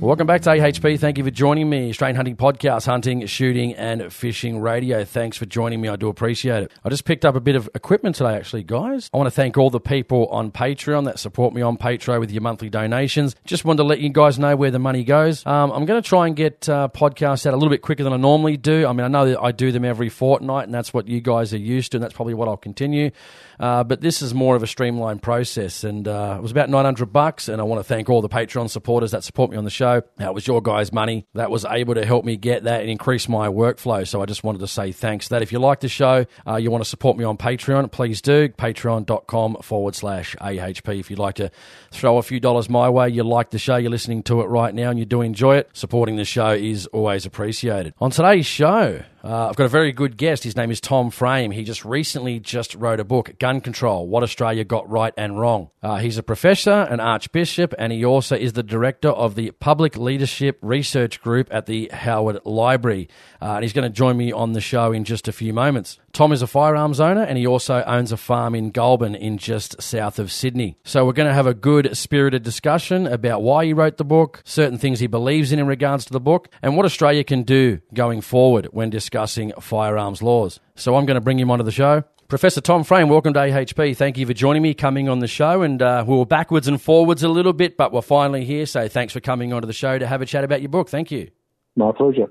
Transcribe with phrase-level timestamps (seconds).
[0.00, 0.98] Welcome back to AHP.
[1.00, 1.88] Thank you for joining me.
[1.88, 5.02] Australian Hunting Podcast, hunting, shooting, and fishing radio.
[5.02, 5.88] Thanks for joining me.
[5.88, 6.72] I do appreciate it.
[6.84, 9.08] I just picked up a bit of equipment today, actually, guys.
[9.14, 12.30] I want to thank all the people on Patreon that support me on Patreon with
[12.32, 13.34] your monthly donations.
[13.46, 15.46] Just wanted to let you guys know where the money goes.
[15.46, 18.12] Um, I'm going to try and get uh, podcasts out a little bit quicker than
[18.12, 18.86] I normally do.
[18.86, 21.54] I mean, I know that I do them every fortnight, and that's what you guys
[21.54, 23.10] are used to, and that's probably what I'll continue.
[23.58, 27.06] Uh, but this is more of a streamlined process, and uh, it was about 900
[27.06, 27.48] bucks.
[27.48, 29.83] And I want to thank all the Patreon supporters that support me on the show.
[30.16, 33.28] That was your guys' money that was able to help me get that and increase
[33.28, 34.06] my workflow.
[34.06, 35.42] So I just wanted to say thanks that.
[35.42, 38.48] If you like the show, uh, you want to support me on Patreon, please do.
[38.48, 40.98] Patreon.com forward slash AHP.
[40.98, 41.50] If you'd like to
[41.90, 44.74] throw a few dollars my way, you like the show, you're listening to it right
[44.74, 47.94] now, and you do enjoy it, supporting the show is always appreciated.
[48.00, 50.44] On today's show, uh, I've got a very good guest.
[50.44, 51.50] His name is Tom Frame.
[51.50, 55.70] He just recently just wrote a book, Gun Control: What Australia Got Right and Wrong.
[55.82, 59.96] Uh, he's a professor, an archbishop, and he also is the director of the Public
[59.96, 63.08] Leadership Research Group at the Howard Library.
[63.40, 65.98] Uh, and he's going to join me on the show in just a few moments.
[66.14, 69.82] Tom is a firearms owner, and he also owns a farm in Goulburn, in just
[69.82, 70.78] south of Sydney.
[70.84, 74.40] So we're going to have a good, spirited discussion about why he wrote the book,
[74.44, 77.80] certain things he believes in in regards to the book, and what Australia can do
[77.92, 80.60] going forward when discussing firearms laws.
[80.76, 82.04] So I'm going to bring him onto the show.
[82.28, 83.96] Professor Tom Frame, welcome to AHP.
[83.96, 85.62] Thank you for joining me, coming on the show.
[85.62, 88.66] And uh, we were backwards and forwards a little bit, but we're finally here.
[88.66, 90.88] So thanks for coming onto the show to have a chat about your book.
[90.88, 91.32] Thank you.
[91.74, 92.28] My pleasure.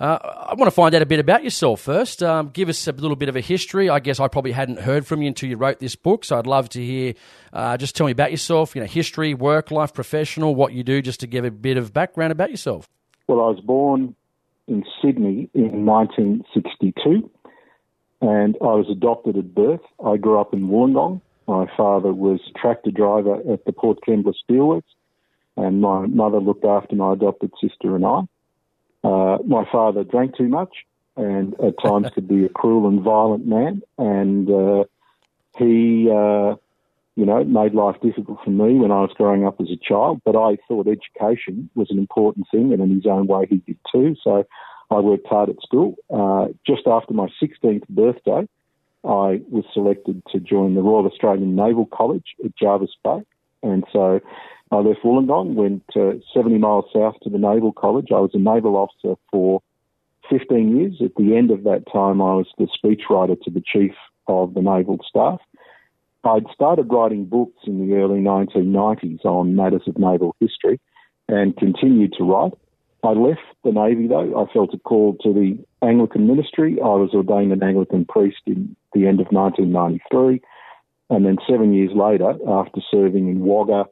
[0.00, 2.22] Uh, I want to find out a bit about yourself first.
[2.22, 3.90] Um, give us a little bit of a history.
[3.90, 6.46] I guess I probably hadn't heard from you until you wrote this book, so I'd
[6.46, 7.14] love to hear.
[7.52, 8.76] Uh, just tell me about yourself.
[8.76, 11.92] You know, history, work life, professional, what you do, just to give a bit of
[11.92, 12.88] background about yourself.
[13.26, 14.14] Well, I was born
[14.68, 17.28] in Sydney in 1962,
[18.20, 19.80] and I was adopted at birth.
[20.04, 21.20] I grew up in Wollongong.
[21.48, 24.82] My father was tractor driver at the Port Kembla Steelworks,
[25.56, 28.20] and my mother looked after my adopted sister and I.
[29.04, 30.70] Uh, my father drank too much
[31.16, 33.82] and at times could be a cruel and violent man.
[33.98, 34.84] And uh,
[35.58, 36.56] he, uh,
[37.16, 40.20] you know, made life difficult for me when I was growing up as a child.
[40.24, 43.78] But I thought education was an important thing, and in his own way, he did
[43.92, 44.14] too.
[44.22, 44.44] So
[44.90, 45.96] I worked hard at school.
[46.08, 48.48] Uh, just after my 16th birthday,
[49.04, 53.22] I was selected to join the Royal Australian Naval College at Jervis Bay.
[53.62, 54.20] And so
[54.70, 58.08] I left Wollongong, went uh, 70 miles south to the Naval College.
[58.10, 59.62] I was a naval officer for
[60.28, 61.00] 15 years.
[61.02, 63.92] At the end of that time, I was the speechwriter to the chief
[64.26, 65.40] of the naval staff.
[66.24, 70.80] I'd started writing books in the early 1990s on matters of naval history
[71.28, 72.52] and continued to write.
[73.02, 74.38] I left the Navy though.
[74.38, 76.78] I felt a call to the Anglican ministry.
[76.82, 80.42] I was ordained an Anglican priest in the end of 1993.
[81.08, 83.86] And then seven years later, after serving in Wagga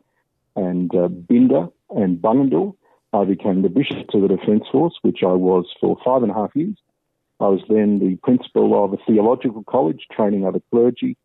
[0.56, 2.74] and uh, Binder and Bungendore.
[3.12, 6.34] I became the Bishop to the Defence Force, which I was for five and a
[6.34, 6.76] half years.
[7.38, 11.16] I was then the principal of a theological college, training other clergy,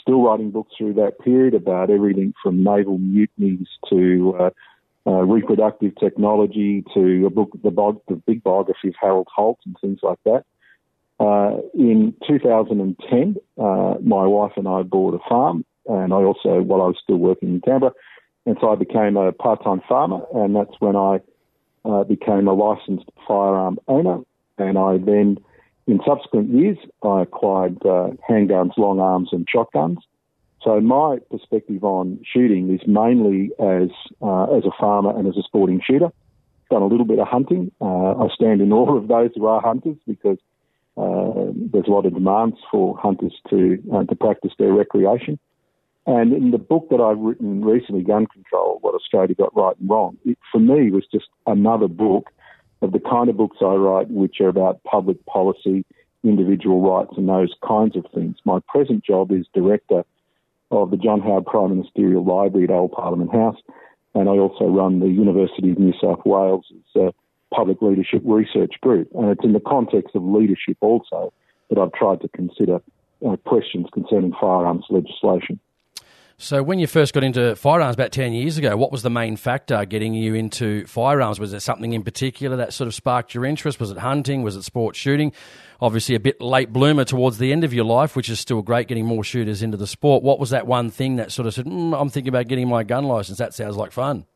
[0.00, 4.50] still writing books through that period about everything from naval mutinies to uh,
[5.06, 7.70] uh, reproductive technology to a book, the,
[8.08, 10.44] the, big biography of Harold Holt and things like that.
[11.18, 16.82] Uh, in 2010, uh, my wife and I bought a farm, and I also, while
[16.82, 17.92] I was still working in Canberra,
[18.46, 21.20] and so I became a part-time farmer, and that's when I
[21.84, 24.20] uh, became a licensed firearm owner.
[24.56, 25.38] And I then,
[25.86, 29.98] in subsequent years, I acquired uh, handguns, long arms, and shotguns.
[30.62, 33.90] So my perspective on shooting is mainly as
[34.22, 36.10] uh, as a farmer and as a sporting shooter.
[36.70, 37.70] Done a little bit of hunting.
[37.80, 40.38] Uh, I stand in awe of those who are hunters because
[40.96, 45.38] uh, there's a lot of demands for hunters to uh, to practice their recreation.
[46.06, 49.90] And in the book that I've written recently, Gun Control, What Australia Got Right and
[49.90, 52.30] Wrong, it for me was just another book
[52.80, 55.84] of the kind of books I write, which are about public policy,
[56.22, 58.36] individual rights, and those kinds of things.
[58.44, 60.04] My present job is director
[60.70, 63.56] of the John Howard Prime Ministerial Library at Old Parliament House,
[64.14, 67.10] and I also run the University of New South Wales' uh,
[67.52, 69.08] Public Leadership Research Group.
[69.14, 71.32] And it's in the context of leadership also
[71.68, 72.80] that I've tried to consider
[73.26, 75.58] uh, questions concerning firearms legislation.
[76.38, 79.36] So, when you first got into firearms about 10 years ago, what was the main
[79.36, 81.40] factor getting you into firearms?
[81.40, 83.80] Was there something in particular that sort of sparked your interest?
[83.80, 84.42] Was it hunting?
[84.42, 85.32] Was it sports shooting?
[85.80, 88.86] Obviously, a bit late bloomer towards the end of your life, which is still great
[88.86, 90.22] getting more shooters into the sport.
[90.22, 92.82] What was that one thing that sort of said, mm, I'm thinking about getting my
[92.82, 93.38] gun license?
[93.38, 94.26] That sounds like fun.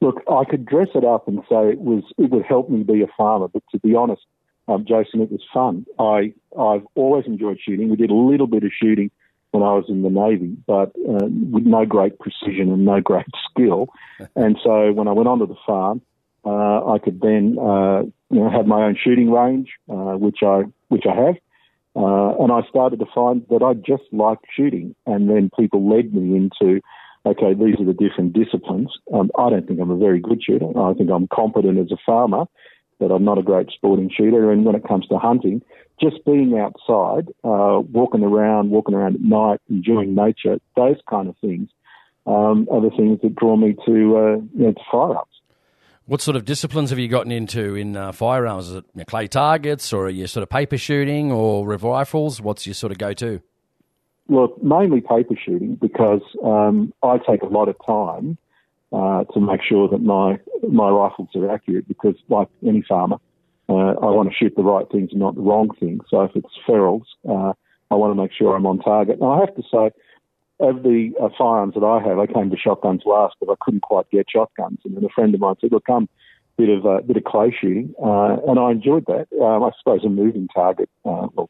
[0.00, 3.02] Look, I could dress it up and say it was it would help me be
[3.02, 4.22] a farmer, but to be honest,
[4.66, 5.86] um, Jason, it was fun.
[6.00, 7.90] I I've always enjoyed shooting.
[7.90, 9.12] We did a little bit of shooting
[9.52, 13.26] when I was in the Navy, but uh, with no great precision and no great
[13.50, 13.88] skill.
[14.36, 16.02] and so when I went onto the farm,
[16.44, 20.62] uh, I could then uh, you know have my own shooting range, uh, which I
[20.88, 21.36] which I have.
[21.96, 26.14] Uh, and I started to find that I just liked shooting, and then people led
[26.14, 26.80] me into,
[27.26, 28.92] okay, these are the different disciplines.
[29.12, 30.66] Um, I don't think I'm a very good shooter.
[30.78, 32.44] I think I'm competent as a farmer,
[33.00, 34.52] but I'm not a great sporting shooter.
[34.52, 35.62] And when it comes to hunting,
[36.00, 41.36] just being outside, uh, walking around, walking around at night, enjoying nature, those kind of
[41.38, 41.70] things
[42.26, 45.26] um, are the things that draw me to, uh, you know, to firearms.
[46.06, 48.68] What sort of disciplines have you gotten into in uh, firearms?
[48.68, 52.40] Is it you know, clay targets, or are you sort of paper shooting, or rifles?
[52.40, 53.40] What's your sort of go-to?
[54.26, 58.38] Well, mainly paper shooting because um, I take a lot of time
[58.92, 60.38] uh, to make sure that my
[60.68, 61.88] my rifles are accurate.
[61.88, 63.16] Because, like any farmer,
[63.68, 66.02] uh, I want to shoot the right things and not the wrong things.
[66.08, 67.52] So if it's ferals, uh,
[67.90, 69.20] I want to make sure I'm on target.
[69.20, 69.90] And I have to say,
[70.60, 73.82] of the uh, firearms that I have, I came to shotguns last, but I couldn't
[73.82, 74.78] quite get shotguns.
[74.84, 76.08] And then a friend of mine said, "Look, come."
[76.58, 79.28] Bit of uh, bit of clay shooting, uh, and I enjoyed that.
[79.40, 81.48] Um, I suppose a moving target, uh, well,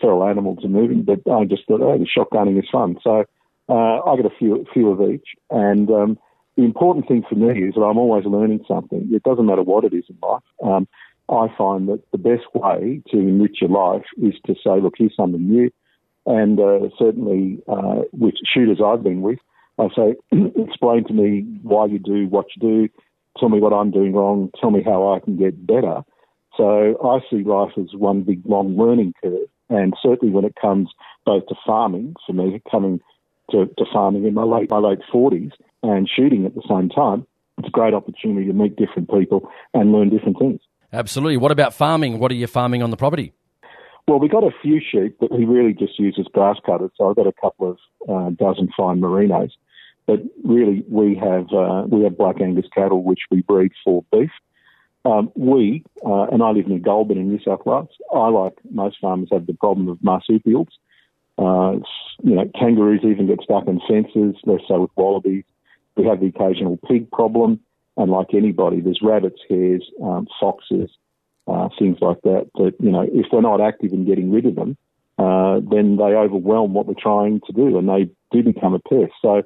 [0.00, 2.96] feral animals are moving, but I just thought, oh, the shotgunning is fun.
[3.04, 3.24] So
[3.68, 6.18] uh, I got a few few of each, and um,
[6.58, 9.08] the important thing for me is that I'm always learning something.
[9.12, 10.42] It doesn't matter what it is in life.
[10.60, 10.88] Um,
[11.28, 15.14] I find that the best way to enrich your life is to say, look, here's
[15.14, 15.70] something new.
[16.26, 19.38] And uh, certainly uh, with shooters I've been with,
[19.78, 20.16] I say,
[20.56, 22.88] explain to me why you do what you do,
[23.38, 26.02] tell me what I'm doing wrong, tell me how I can get better.
[26.56, 29.48] So I see life as one big long learning curve.
[29.70, 30.88] And certainly when it comes
[31.24, 33.00] both to farming, for me, coming
[33.50, 35.52] to, to farming in my late, my late 40s
[35.82, 37.26] and shooting at the same time,
[37.58, 40.60] it's a great opportunity to meet different people and learn different things.
[40.92, 41.36] Absolutely.
[41.36, 42.18] What about farming?
[42.18, 43.32] What are you farming on the property?
[44.06, 46.90] Well, we've got a few sheep, but we really just use as grass cutters.
[46.96, 47.78] So I've got a couple of
[48.08, 49.50] uh, dozen fine merinos.
[50.06, 54.30] But really, we have uh, we have black Angus cattle, which we breed for beef.
[55.04, 57.90] Um, we, uh, and I live near Goulburn in New South Wales.
[58.10, 60.68] I, like most farmers, have the problem of marsupials.
[61.38, 61.78] Uh,
[62.22, 64.34] you know, kangaroos even get stuck in fences.
[64.44, 65.44] Less so with wallabies.
[65.96, 67.60] We have the occasional pig problem.
[67.96, 70.90] And like anybody, there's rabbits, hares, um, foxes,
[71.46, 72.48] uh, things like that.
[72.54, 74.76] That you know, if we're not active in getting rid of them,
[75.18, 79.12] uh, then they overwhelm what we're trying to do, and they do become a pest.
[79.20, 79.42] So,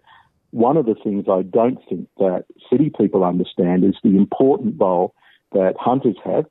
[0.50, 5.14] one of the things I don't think that city people understand is the important role
[5.52, 6.44] that hunters have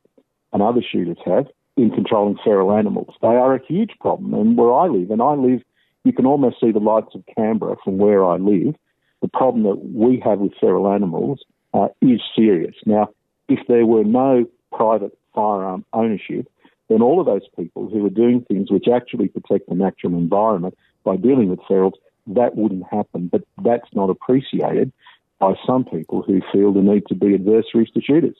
[0.52, 1.46] and other shooters have
[1.76, 3.14] in controlling feral animals.
[3.20, 5.62] They are a huge problem, and where I live, and I live,
[6.04, 8.74] you can almost see the lights of Canberra from where I live.
[9.20, 11.40] The problem that we have with feral animals
[11.72, 12.74] uh, is serious.
[12.84, 13.10] Now,
[13.48, 16.48] if there were no private firearm ownership,
[16.88, 20.76] then all of those people who are doing things which actually protect the natural environment
[21.04, 21.94] by dealing with ferals,
[22.26, 23.28] that wouldn't happen.
[23.28, 24.92] But that's not appreciated
[25.38, 28.36] by some people who feel the need to be adversaries to shooters.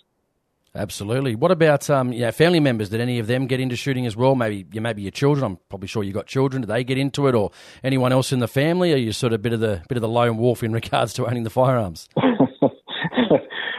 [0.75, 1.35] Absolutely.
[1.35, 2.89] What about um, yeah, family members?
[2.89, 4.35] Did any of them get into shooting as well?
[4.35, 5.45] Maybe you, maybe your children.
[5.45, 6.63] I'm probably sure you got children.
[6.63, 7.51] Did they get into it, or
[7.85, 8.95] anyone else in the family?
[8.95, 11.13] Are you sort of a bit of the bit of the lone wolf in regards
[11.15, 12.09] to owning the firearms?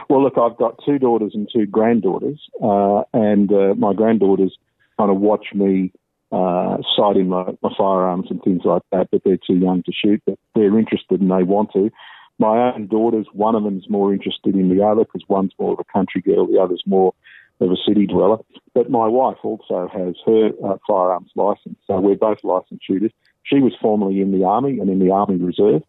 [0.08, 4.56] well, look, I've got two daughters and two granddaughters, uh, and uh, my granddaughters
[4.96, 5.90] kind of watch me
[6.30, 9.92] uh, sight in my, my firearms and things like that, but they're too young to
[9.92, 10.22] shoot.
[10.24, 11.90] But they're interested and they want to.
[12.38, 15.78] My own daughters, one of them's more interested in the other because one's more of
[15.78, 17.14] a country girl, the other's more
[17.60, 18.38] of a city dweller.
[18.74, 23.12] But my wife also has her uh, firearms license, so we're both licensed shooters.
[23.44, 25.82] She was formerly in the army and in the army reserve,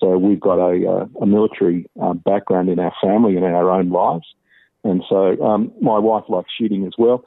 [0.00, 3.70] so we've got a, uh, a military uh, background in our family and in our
[3.70, 4.26] own lives.
[4.84, 7.24] And so um, my wife likes shooting as well.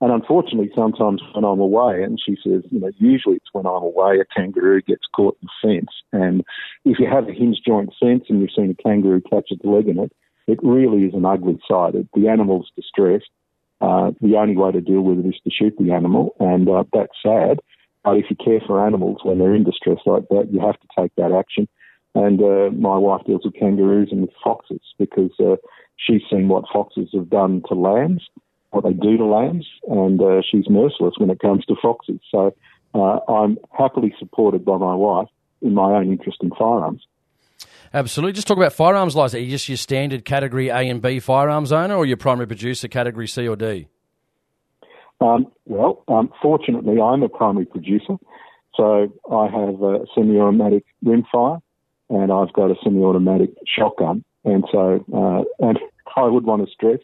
[0.00, 3.82] And unfortunately, sometimes when I'm away, and she says, you know, usually it's when I'm
[3.82, 5.90] away, a kangaroo gets caught in the fence.
[6.12, 6.44] And
[6.84, 9.88] if you have a hinge joint fence and you've seen a kangaroo catch its leg
[9.88, 10.12] in it,
[10.46, 11.94] it really is an ugly sight.
[12.14, 13.30] The animal's distressed.
[13.80, 16.84] Uh, the only way to deal with it is to shoot the animal, and uh,
[16.92, 17.60] that's sad.
[18.02, 20.88] But if you care for animals when they're in distress like that, you have to
[20.98, 21.68] take that action.
[22.14, 25.56] And uh, my wife deals with kangaroos and with foxes because uh,
[25.96, 28.22] she's seen what foxes have done to lambs,
[28.74, 32.20] what they do to lambs, and uh, she's merciless when it comes to foxes.
[32.30, 32.54] So
[32.94, 35.28] uh, I'm happily supported by my wife
[35.62, 37.06] in my own interest in firearms.
[37.92, 38.32] Absolutely.
[38.32, 39.38] Just talk about firearms license.
[39.38, 42.88] Are you just your standard category A and B firearms owner, or your primary producer
[42.88, 43.86] category C or D?
[45.20, 48.16] Um, well, um, fortunately, I'm a primary producer,
[48.76, 51.62] so I have a semi-automatic rimfire,
[52.10, 55.78] and I've got a semi-automatic shotgun, and so uh, and
[56.16, 56.98] I would want to stress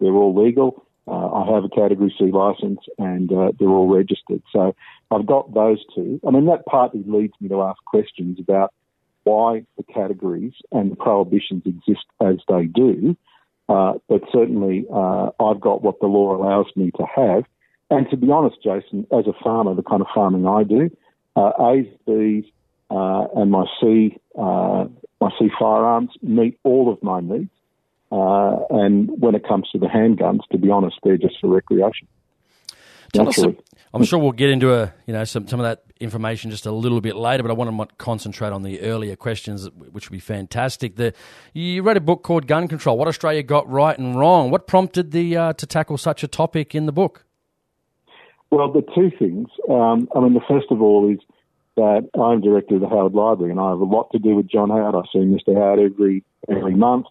[0.00, 0.85] they're all legal.
[1.08, 4.42] Uh, I have a Category C license, and uh, they're all registered.
[4.52, 4.74] So
[5.10, 6.20] I've got those two.
[6.26, 8.72] I mean, that partly leads me to ask questions about
[9.24, 13.16] why the categories and the prohibitions exist as they do.
[13.68, 17.44] Uh, but certainly, uh, I've got what the law allows me to have.
[17.90, 20.90] And to be honest, Jason, as a farmer, the kind of farming I do,
[21.36, 22.44] uh, A's, B's,
[22.90, 27.50] uh, and my C, my C firearms meet all of my needs.
[28.12, 32.06] Uh, and when it comes to the handguns, to be honest, they're just for recreation.
[33.12, 33.38] Tell us,
[33.94, 36.70] I'm sure we'll get into a you know some some of that information just a
[36.70, 40.20] little bit later, but I want to concentrate on the earlier questions, which would be
[40.20, 40.96] fantastic.
[40.96, 41.14] The
[41.54, 44.50] you wrote a book called Gun Control: What Australia Got Right and Wrong.
[44.50, 47.24] What prompted the uh, to tackle such a topic in the book?
[48.50, 49.48] Well, the two things.
[49.68, 51.18] Um, I mean, the first of all is
[51.76, 54.48] that I'm director of the Howard Library, and I have a lot to do with
[54.48, 54.94] John Howard.
[54.94, 55.54] I see Mr.
[55.54, 57.06] Howard every every month.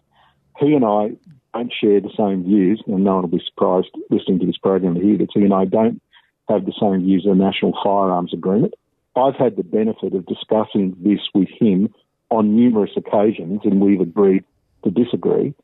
[0.58, 1.10] He and I
[1.54, 4.94] don't share the same views, and no one will be surprised listening to this program
[4.94, 6.00] to hear that he and I don't
[6.48, 8.74] have the same views of the National Firearms Agreement.
[9.16, 11.92] I've had the benefit of discussing this with him
[12.30, 14.44] on numerous occasions, and we've agreed
[14.84, 15.54] to disagree.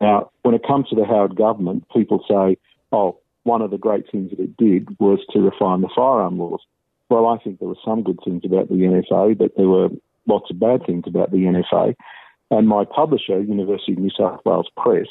[0.00, 2.58] Now, when it comes to the Howard government, people say,
[2.92, 6.60] oh, one of the great things that it did was to refine the firearm laws.
[7.08, 9.88] Well, I think there were some good things about the NFA, but there were
[10.26, 11.94] lots of bad things about the NFA.
[12.50, 15.06] And my publisher, University of New South Wales Press,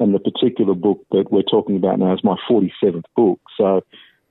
[0.00, 3.40] and the particular book that we're talking about now is my 47th book.
[3.56, 3.82] So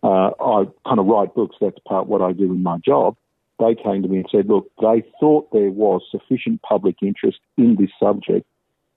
[0.03, 1.55] uh, I kind of write books.
[1.61, 3.15] That's part what I do in my job.
[3.59, 7.75] They came to me and said, look, they thought there was sufficient public interest in
[7.79, 8.45] this subject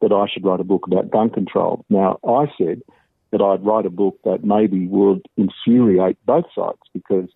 [0.01, 1.85] that I should write a book about gun control.
[1.89, 2.83] Now, I said
[3.31, 7.29] that I'd write a book that maybe would infuriate both sides because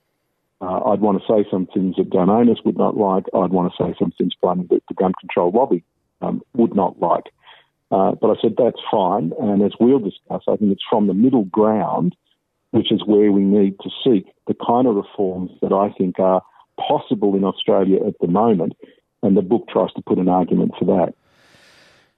[0.61, 3.25] uh, I'd want to say some things that gun owners would not like.
[3.35, 5.85] I'd want to say some things that the gun control lobby
[6.21, 7.25] um, would not like.
[7.91, 11.15] Uh, but I said that's fine, and as we'll discuss, I think it's from the
[11.15, 12.15] middle ground,
[12.71, 16.43] which is where we need to seek the kind of reforms that I think are
[16.79, 18.75] possible in Australia at the moment,
[19.23, 21.15] and the book tries to put an argument for that.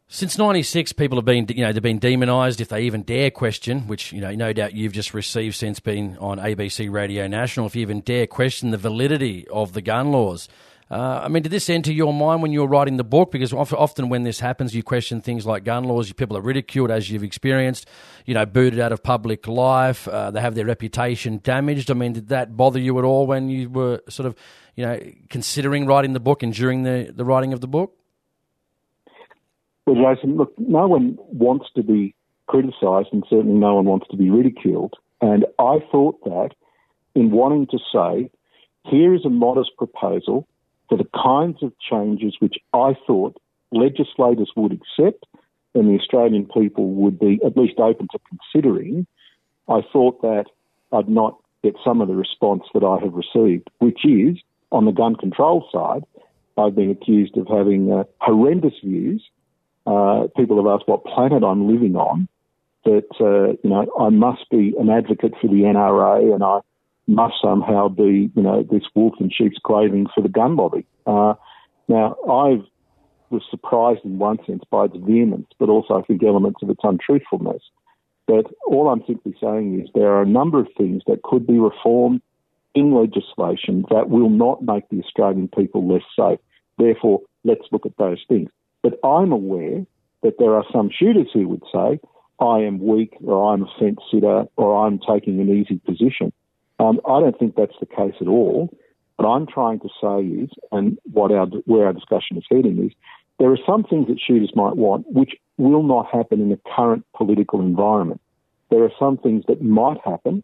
[0.08, 3.86] Since '96, people have been, you know, they've been demonised if they even dare question,
[3.86, 7.66] which you know, no doubt you've just received since being on ABC Radio National.
[7.66, 10.48] If you even dare question the validity of the gun laws,
[10.90, 13.30] uh, I mean, did this enter your mind when you were writing the book?
[13.30, 16.12] Because often when this happens, you question things like gun laws.
[16.12, 17.86] People are ridiculed, as you've experienced,
[18.26, 20.08] you know, booted out of public life.
[20.08, 21.92] Uh, they have their reputation damaged.
[21.92, 24.34] I mean, did that bother you at all when you were sort of,
[24.74, 27.96] you know, considering writing the book and during the, the writing of the book?
[29.86, 32.16] Well, Jason, look, no one wants to be
[32.48, 34.94] criticised, and certainly no one wants to be ridiculed.
[35.20, 36.50] And I thought that
[37.14, 38.30] in wanting to say,
[38.86, 40.48] here is a modest proposal
[40.90, 43.40] for the kinds of changes which I thought
[43.72, 45.24] legislators would accept
[45.74, 49.06] and the Australian people would be at least open to considering,
[49.68, 50.46] I thought that
[50.92, 54.36] I'd not get some of the response that I have received, which is
[54.72, 56.02] on the gun control side,
[56.58, 59.22] I've been accused of having uh, horrendous views.
[59.86, 62.28] Uh, people have asked what planet I'm living on.
[62.84, 66.60] That uh, you know, I must be an advocate for the NRA, and I
[67.10, 70.86] must somehow be, you know, this wolf in sheep's clothing for the gun lobby.
[71.06, 71.34] Uh,
[71.88, 72.62] now, I
[73.30, 76.80] was surprised in one sense by its vehemence, but also I think elements of its
[76.82, 77.62] untruthfulness.
[78.26, 81.58] But all I'm simply saying is there are a number of things that could be
[81.58, 82.22] reformed
[82.74, 86.38] in legislation that will not make the Australian people less safe.
[86.78, 88.50] Therefore, let's look at those things.
[88.82, 89.84] But I'm aware
[90.22, 91.98] that there are some shooters who would say,
[92.38, 96.32] I am weak, or I'm a fence sitter, or I'm taking an easy position.
[96.80, 98.74] Um, I don't think that's the case at all.
[99.16, 102.92] What I'm trying to say is, and what our where our discussion is heading is,
[103.38, 107.04] there are some things that shooters might want which will not happen in the current
[107.14, 108.22] political environment.
[108.70, 110.42] There are some things that might happen,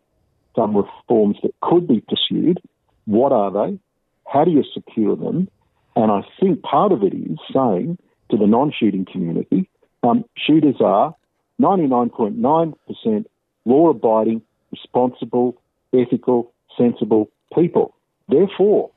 [0.55, 2.61] some reforms that could be pursued.
[3.07, 3.79] What are they?
[4.27, 5.49] How do you secure them?
[5.95, 7.97] And I think part of it is saying
[8.31, 9.71] to the non-shooting community,
[10.03, 11.15] um, shooters are
[11.63, 13.25] 99.9%
[13.65, 15.57] law-abiding, responsible,
[15.95, 17.95] ethical, sensible people.
[18.29, 18.91] Therefore,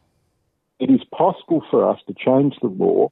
[0.79, 3.11] it is possible for us to change the law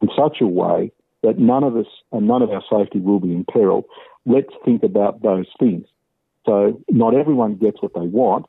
[0.00, 0.92] in such a way
[1.22, 3.84] that none of us and none of our safety will be in peril.
[4.24, 5.86] Let's think about those things.
[6.46, 8.46] So not everyone gets what they want.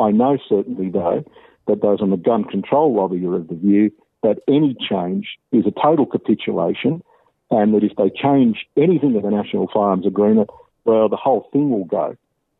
[0.00, 1.24] I know certainly though
[1.66, 3.90] that those on the gun control lobby are of the view
[4.22, 7.02] that any change is a total capitulation
[7.50, 10.50] and that if they change anything of the National Firearms Agreement,
[10.84, 12.16] well, the whole thing will go.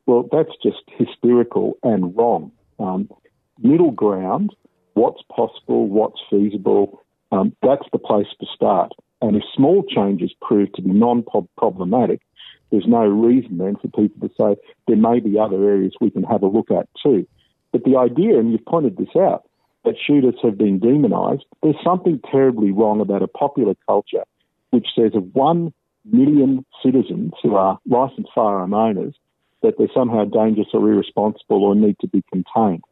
[0.09, 2.51] Well, that's just hysterical and wrong.
[2.79, 3.11] Um,
[3.59, 4.57] middle ground,
[4.95, 8.93] what's possible, what's feasible, um, that's the place to start.
[9.21, 11.25] And if small changes prove to be non
[11.59, 12.23] problematic,
[12.71, 16.23] there's no reason then for people to say there may be other areas we can
[16.23, 17.27] have a look at too.
[17.71, 19.45] But the idea, and you've pointed this out,
[19.85, 24.25] that shooters have been demonised, there's something terribly wrong about a popular culture
[24.71, 25.75] which says of one
[26.11, 29.15] million citizens who are licensed firearm owners
[29.63, 32.83] that they're somehow dangerous or irresponsible or need to be contained.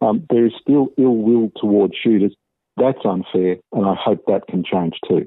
[0.00, 2.34] Um, there is still ill will towards shooters.
[2.76, 5.26] That's unfair, and I hope that can change too.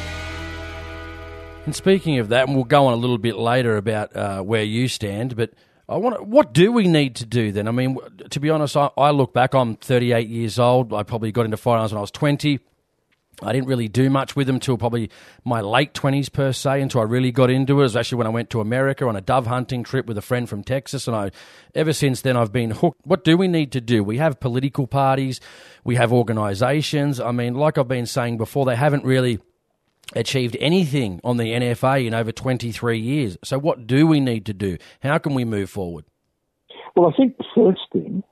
[1.65, 4.63] And speaking of that, and we'll go on a little bit later about uh, where
[4.63, 5.51] you stand, but
[5.87, 6.25] I want.
[6.25, 7.67] What do we need to do then?
[7.67, 7.97] I mean,
[8.29, 9.53] to be honest, I, I look back.
[9.53, 10.91] I'm 38 years old.
[10.93, 12.59] I probably got into firearms when I was 20.
[13.43, 15.09] I didn't really do much with them until probably
[15.43, 17.79] my late 20s per se, until I really got into it.
[17.79, 20.21] It was actually when I went to America on a dove hunting trip with a
[20.21, 21.07] friend from Texas.
[21.07, 21.31] And I,
[21.73, 23.01] ever since then, I've been hooked.
[23.03, 24.03] What do we need to do?
[24.03, 25.39] We have political parties,
[25.83, 27.19] we have organizations.
[27.19, 29.39] I mean, like I've been saying before, they haven't really
[30.13, 33.37] achieved anything on the NFA in over 23 years.
[33.43, 34.77] So, what do we need to do?
[35.01, 36.05] How can we move forward?
[36.95, 38.23] Well, I think the first thing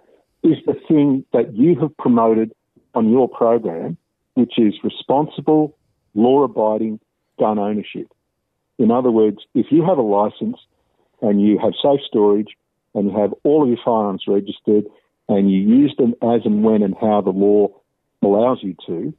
[0.43, 2.53] is the thing that you have promoted
[2.95, 3.97] on your program,
[4.33, 5.77] which is responsible,
[6.13, 6.99] law abiding
[7.37, 8.11] gun ownership.
[8.77, 10.57] In other words, if you have a license
[11.21, 12.55] and you have safe storage
[12.93, 14.85] and you have all of your firearms registered
[15.27, 17.67] and you use them as and when and how the law
[18.21, 19.13] allows you to,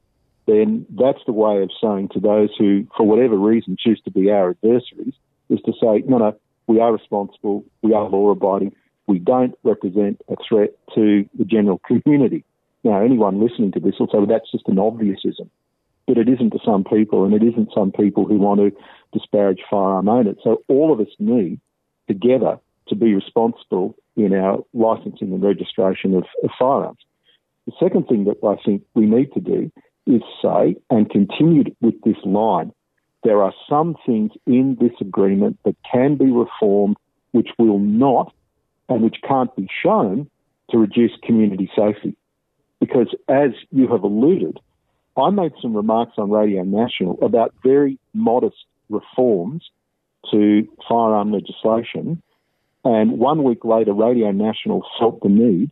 [0.51, 4.31] then that's the way of saying to those who, for whatever reason, choose to be
[4.31, 5.15] our adversaries,
[5.49, 8.75] is to say, no, no, we are responsible, we are law abiding,
[9.07, 12.45] we don't represent a threat to the general community.
[12.85, 15.51] Now, anyone listening to this will say, well, that's just an obviousism.
[16.07, 18.73] But it isn't to some people, and it isn't some people who want to
[19.13, 20.37] disparage firearm owners.
[20.43, 21.61] So all of us need
[22.09, 26.99] together to be responsible in our licensing and registration of, of firearms.
[27.67, 29.71] The second thing that I think we need to do
[30.07, 32.73] is say, and continued with this line,
[33.23, 36.97] there are some things in this agreement that can be reformed
[37.33, 38.33] which will not
[38.89, 40.29] and which can't be shown
[40.71, 42.17] to reduce community safety.
[42.81, 44.59] Because as you have alluded,
[45.17, 48.57] I made some remarks on Radio National about very modest
[48.89, 49.71] reforms
[50.31, 52.23] to firearm legislation.
[52.85, 55.71] And one week later, Radio National felt the need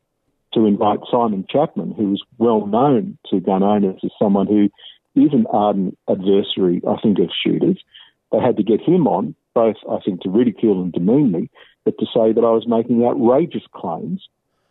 [0.54, 4.68] to invite Simon Chapman, who is well known to gun owners as someone who
[5.14, 7.78] is an ardent adversary, I think, of shooters.
[8.32, 11.50] They had to get him on, both, I think, to ridicule and demean me,
[11.84, 14.28] but to say that I was making outrageous claims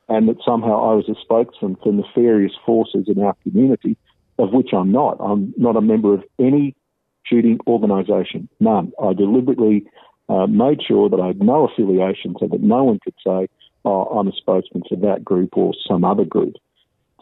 [0.09, 3.97] and that somehow I was a spokesman for nefarious forces in our community,
[4.39, 5.17] of which I'm not.
[5.19, 6.75] I'm not a member of any
[7.23, 8.93] shooting organisation, none.
[9.01, 9.85] I deliberately
[10.29, 13.47] uh, made sure that I had no affiliation so that no one could say
[13.87, 16.55] oh, I'm a spokesman for that group or some other group.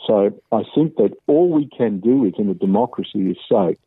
[0.06, 3.78] So I think that all we can do is in a democracy is say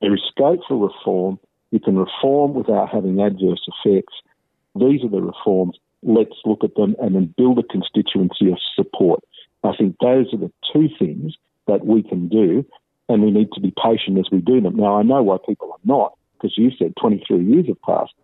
[0.00, 1.38] there is scope for reform.
[1.70, 4.14] You can reform without having adverse effects.
[4.74, 5.78] These are the reforms.
[6.02, 9.20] Let's look at them and then build a constituency of support.
[9.62, 11.34] I think those are the two things
[11.66, 12.64] that we can do,
[13.08, 14.76] and we need to be patient as we do them.
[14.76, 18.14] Now, I know why people are not, because you said 23 years have passed.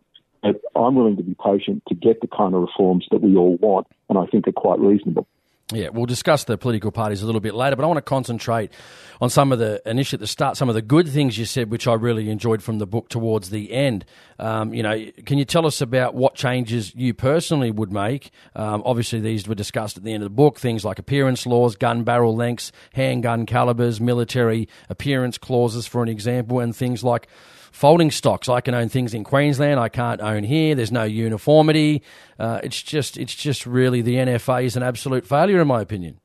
[0.43, 3.87] I'm willing to be patient to get the kind of reforms that we all want,
[4.09, 5.27] and I think are quite reasonable.
[5.71, 8.73] Yeah, we'll discuss the political parties a little bit later, but I want to concentrate
[9.21, 11.71] on some of the initially at the start, some of the good things you said,
[11.71, 14.07] which I really enjoyed from the book towards the end.
[14.39, 18.31] Um, you know, can you tell us about what changes you personally would make?
[18.57, 20.59] Um, obviously, these were discussed at the end of the book.
[20.59, 26.61] Things like appearance laws, gun barrel lengths, handgun calibers, military appearance clauses, for an example,
[26.61, 27.29] and things like
[27.73, 28.49] folding stocks.
[28.49, 29.79] I can own things in Queensland.
[29.81, 30.75] I can't own here.
[30.75, 32.03] There's no uniformity.
[32.39, 36.21] Uh, it's just it's just really the NFA is an absolute failure in my opinion.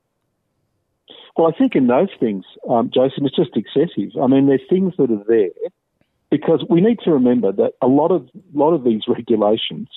[1.35, 4.11] Well, I think in those things, um, Jason, it's just excessive.
[4.21, 5.49] I mean, there's things that are there
[6.29, 9.87] because we need to remember that a lot of lot of these regulations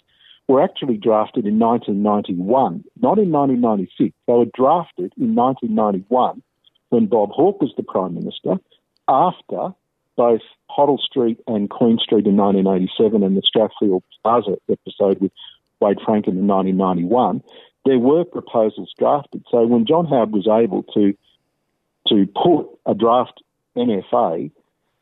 [0.49, 4.15] were actually drafted in 1991, not in 1996.
[4.27, 6.43] They were drafted in 1991
[6.91, 8.57] when Bob Hawke was the Prime Minister
[9.09, 9.75] after
[10.17, 15.33] both Hoddle Street and Queen Street in 1987 and the Strathfield Plaza episode with
[15.81, 17.43] Wade Frankum in 1991,
[17.85, 19.45] there were proposals drafted.
[19.51, 21.15] So when John Howard was able to
[22.09, 23.43] to put a draft
[23.77, 24.51] NFA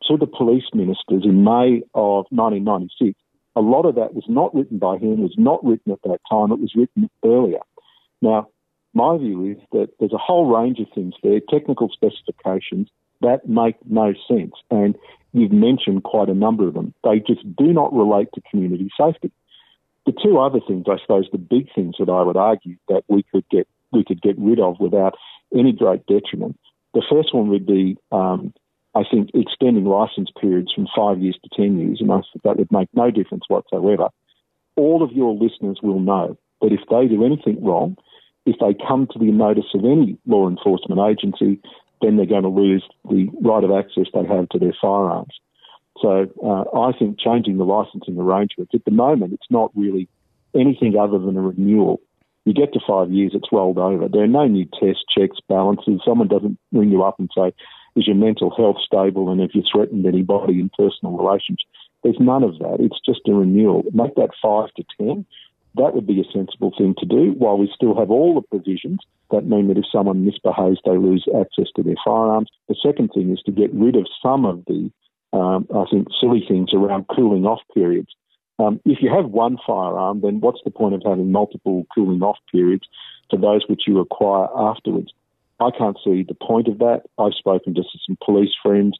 [0.08, 3.18] to the police ministers in May of 1996,
[3.56, 6.50] a lot of that was not written by him, was not written at that time,
[6.50, 7.60] it was written earlier.
[8.20, 8.48] Now,
[8.94, 12.88] my view is that there's a whole range of things there, technical specifications,
[13.20, 14.52] that make no sense.
[14.70, 14.96] And
[15.32, 16.94] you've mentioned quite a number of them.
[17.02, 19.30] They just do not relate to community safety.
[20.06, 23.24] The two other things, I suppose, the big things that I would argue that we
[23.32, 25.14] could get we could get rid of without
[25.56, 26.58] any great detriment.
[26.94, 28.52] The first one would be um,
[28.94, 32.56] I think extending license periods from five years to 10 years, and I think that
[32.58, 34.08] would make no difference whatsoever.
[34.76, 37.96] All of your listeners will know that if they do anything wrong,
[38.46, 41.60] if they come to the notice of any law enforcement agency,
[42.00, 45.34] then they're going to lose the right of access they have to their firearms.
[46.00, 50.08] So uh, I think changing the licensing arrangements at the moment, it's not really
[50.54, 52.00] anything other than a renewal.
[52.44, 54.08] You get to five years, it's rolled over.
[54.08, 56.02] There are no new tests, checks, balances.
[56.04, 57.52] Someone doesn't ring you up and say,
[57.96, 61.60] is your mental health stable and have you threatened anybody in personal relations?
[62.02, 62.78] There's none of that.
[62.80, 63.84] It's just a renewal.
[63.92, 65.24] Make that five to ten.
[65.76, 69.00] That would be a sensible thing to do while we still have all the provisions
[69.30, 72.48] that mean that if someone misbehaves, they lose access to their firearms.
[72.68, 74.90] The second thing is to get rid of some of the,
[75.32, 78.08] um, I think, silly things around cooling off periods.
[78.60, 82.38] Um, if you have one firearm, then what's the point of having multiple cooling off
[82.52, 82.86] periods
[83.30, 85.12] for those which you acquire afterwards?
[85.58, 87.02] I can't see the point of that.
[87.18, 88.96] I've spoken to some police friends.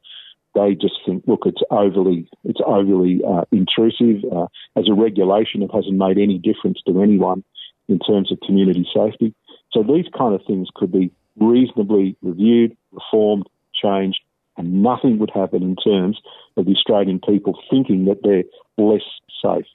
[0.54, 4.22] They just think, look, it's overly, it's overly uh, intrusive.
[4.30, 7.42] Uh, as a regulation, it hasn't made any difference to anyone
[7.88, 9.34] in terms of community safety.
[9.72, 14.20] So these kind of things could be reasonably reviewed, reformed, changed,
[14.56, 16.20] and nothing would happen in terms
[16.56, 18.44] of the Australian people thinking that they're
[18.78, 19.02] less
[19.42, 19.66] safe.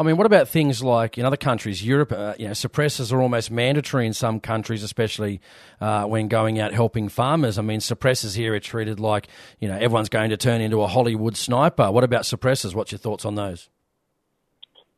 [0.00, 2.10] I mean, what about things like in other countries, Europe?
[2.10, 5.42] Uh, you know, suppressors are almost mandatory in some countries, especially
[5.78, 7.58] uh, when going out helping farmers.
[7.58, 10.86] I mean, suppressors here are treated like you know everyone's going to turn into a
[10.86, 11.92] Hollywood sniper.
[11.92, 12.74] What about suppressors?
[12.74, 13.68] What's your thoughts on those?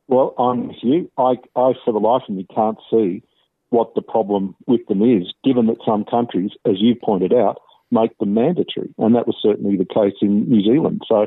[0.07, 1.11] Well, I'm with you.
[1.19, 3.25] I, I for the life of me, can't see
[3.71, 7.61] what the problem with them is, given that some countries, as you pointed out,
[7.91, 11.03] make them mandatory, and that was certainly the case in New Zealand.
[11.09, 11.27] So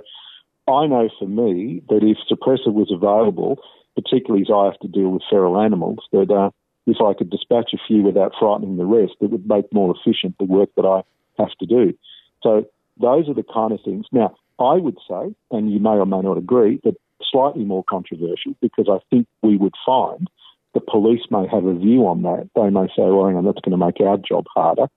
[0.67, 3.59] I know for me that if suppressor was available,
[3.95, 6.49] particularly as I have to deal with feral animals, that uh,
[6.87, 10.35] if I could dispatch a few without frightening the rest, it would make more efficient
[10.37, 11.03] the work that I
[11.41, 11.93] have to do.
[12.41, 12.65] So
[12.99, 14.05] those are the kind of things.
[14.11, 16.95] Now, I would say, and you may or may not agree, that
[17.31, 20.29] slightly more controversial because I think we would find
[20.73, 22.49] the police may have a view on that.
[22.55, 24.87] They may say, well, hang on, that's going to make our job harder.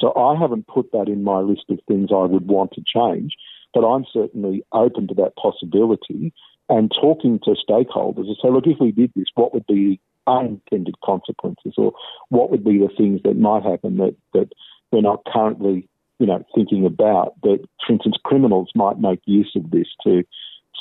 [0.00, 3.34] So I haven't put that in my list of things I would want to change.
[3.78, 6.32] But I'm certainly open to that possibility
[6.68, 10.96] and talking to stakeholders and say, look, if we did this, what would be unintended
[11.04, 11.92] consequences or
[12.28, 14.48] what would be the things that might happen that, that
[14.90, 15.88] we're not currently,
[16.18, 20.24] you know, thinking about that, for instance, criminals might make use of this to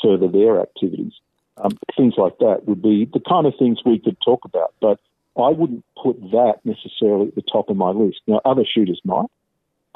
[0.02, 1.14] further their activities.
[1.58, 5.00] Um, things like that would be the kind of things we could talk about, but
[5.40, 8.22] I wouldn't put that necessarily at the top of my list.
[8.26, 9.30] Now, other shooters might,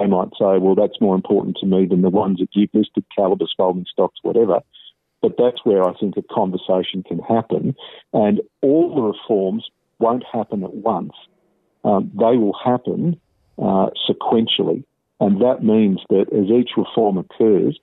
[0.02, 3.06] they might say, well, that's more important to me than the ones that you've listed,
[3.16, 4.62] calibers, folding stocks, whatever.
[5.22, 7.76] But that's where I think a conversation can happen.
[8.12, 11.14] And all the reforms won't happen at once.
[11.84, 13.20] Um, they will happen
[13.60, 14.84] uh, sequentially.
[15.20, 17.80] And that means that as each reform occurs,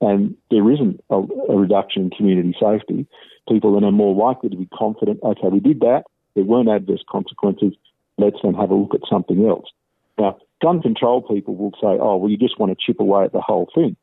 [0.00, 3.06] and there isn't a, a reduction in community safety,
[3.48, 6.04] people then are more likely to be confident, okay, we did that,
[6.34, 7.74] there weren't adverse consequences,
[8.16, 9.66] let's then have a look at something else.
[10.18, 13.32] Now, gun control people will say, oh, well, you just want to chip away at
[13.32, 13.96] the whole thing.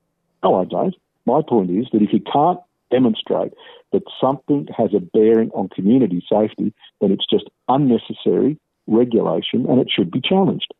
[0.43, 0.95] No, I don't.
[1.25, 2.59] My point is that if you can't
[2.91, 3.53] demonstrate
[3.91, 9.87] that something has a bearing on community safety, then it's just unnecessary regulation and it
[9.89, 10.73] should be challenged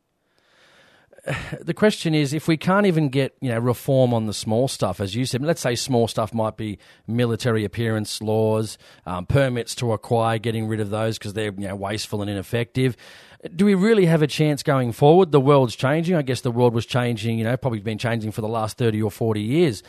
[1.61, 4.99] the question is if we can't even get you know reform on the small stuff,
[4.99, 9.91] as you said, let's say small stuff might be military appearance laws, um, permits to
[9.93, 12.95] acquire, getting rid of those because they're you know wasteful and ineffective.
[13.55, 15.31] Do we really have a chance going forward?
[15.31, 16.15] The world's changing.
[16.15, 17.37] I guess the world was changing.
[17.37, 19.83] You know, probably been changing for the last thirty or forty years.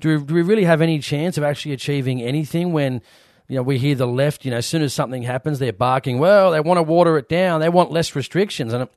[0.00, 3.02] Do we, do we really have any chance of actually achieving anything when?
[3.48, 6.18] you know, we hear the left, you know, as soon as something happens, they're barking,
[6.18, 7.60] well, they want to water it down.
[7.60, 8.72] They want less restrictions.
[8.72, 8.88] And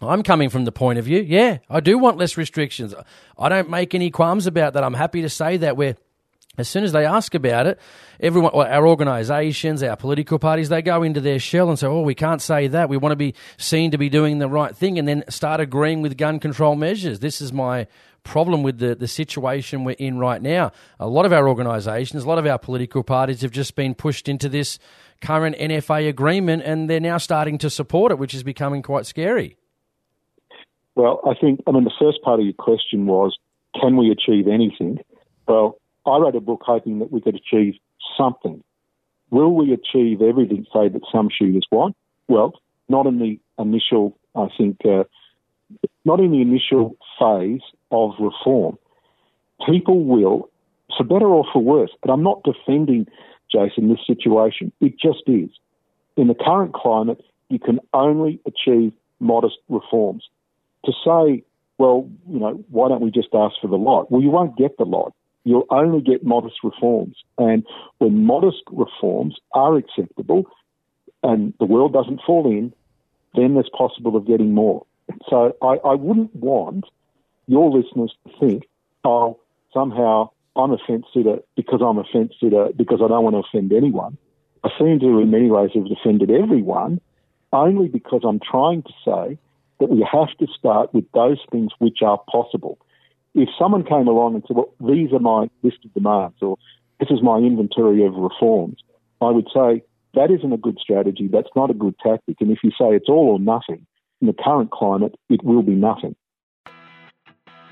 [0.00, 2.94] I'm coming from the point of view, yeah, I do want less restrictions.
[3.38, 4.84] I don't make any qualms about that.
[4.84, 5.96] I'm happy to say that we're
[6.58, 7.78] as soon as they ask about it,
[8.18, 12.16] everyone, our organisations, our political parties, they go into their shell and say, "Oh, we
[12.16, 12.88] can't say that.
[12.88, 16.02] We want to be seen to be doing the right thing," and then start agreeing
[16.02, 17.20] with gun control measures.
[17.20, 17.86] This is my
[18.24, 20.72] problem with the, the situation we're in right now.
[20.98, 24.28] A lot of our organisations, a lot of our political parties have just been pushed
[24.28, 24.80] into this
[25.20, 29.57] current NFA agreement, and they're now starting to support it, which is becoming quite scary.
[30.98, 33.38] Well, I think, I mean, the first part of your question was,
[33.80, 34.98] can we achieve anything?
[35.46, 37.74] Well, I wrote a book hoping that we could achieve
[38.16, 38.64] something.
[39.30, 41.94] Will we achieve everything, say, that some shooters want?
[42.26, 42.54] Well,
[42.88, 45.04] not in the initial, I think, uh,
[46.04, 48.76] not in the initial phase of reform.
[49.66, 50.50] People will,
[50.96, 53.06] for better or for worse, but I'm not defending,
[53.52, 54.72] Jason, this situation.
[54.80, 55.50] It just is.
[56.16, 60.28] In the current climate, you can only achieve modest reforms.
[60.84, 61.44] To say,
[61.76, 64.10] well, you know, why don't we just ask for the lot?
[64.10, 65.12] Well, you won't get the lot
[65.48, 67.16] you'll only get modest reforms.
[67.38, 67.64] And
[67.98, 70.44] when modest reforms are acceptable
[71.22, 72.72] and the world doesn't fall in,
[73.34, 74.84] then there's possible of getting more.
[75.30, 76.84] So I, I wouldn't want
[77.46, 78.68] your listeners to think,
[79.04, 79.40] oh,
[79.72, 83.42] somehow I'm a fence sitter because I'm a fence sitter because I don't want to
[83.48, 84.18] offend anyone.
[84.62, 87.00] I seem to, in many ways, have offended everyone
[87.54, 89.38] only because I'm trying to say
[89.80, 92.78] that we have to start with those things which are possible
[93.34, 96.56] if someone came along and said, well, these are my list of demands or
[97.00, 98.78] this is my inventory of reforms,
[99.20, 99.82] I would say
[100.14, 101.28] that isn't a good strategy.
[101.30, 102.36] That's not a good tactic.
[102.40, 103.86] And if you say it's all or nothing,
[104.20, 106.16] in the current climate, it will be nothing.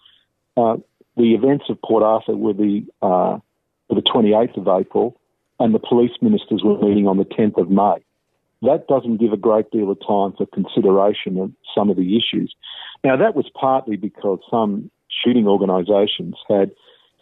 [0.56, 0.78] uh,
[1.18, 3.40] the events of Port Arthur were the uh,
[3.90, 5.20] were the 28th of April,
[5.60, 8.04] and the police ministers were meeting on the 10th of May.
[8.62, 12.54] That doesn't give a great deal of time for consideration of some of the issues.
[13.04, 14.90] Now, that was partly because some
[15.24, 16.72] shooting organisations had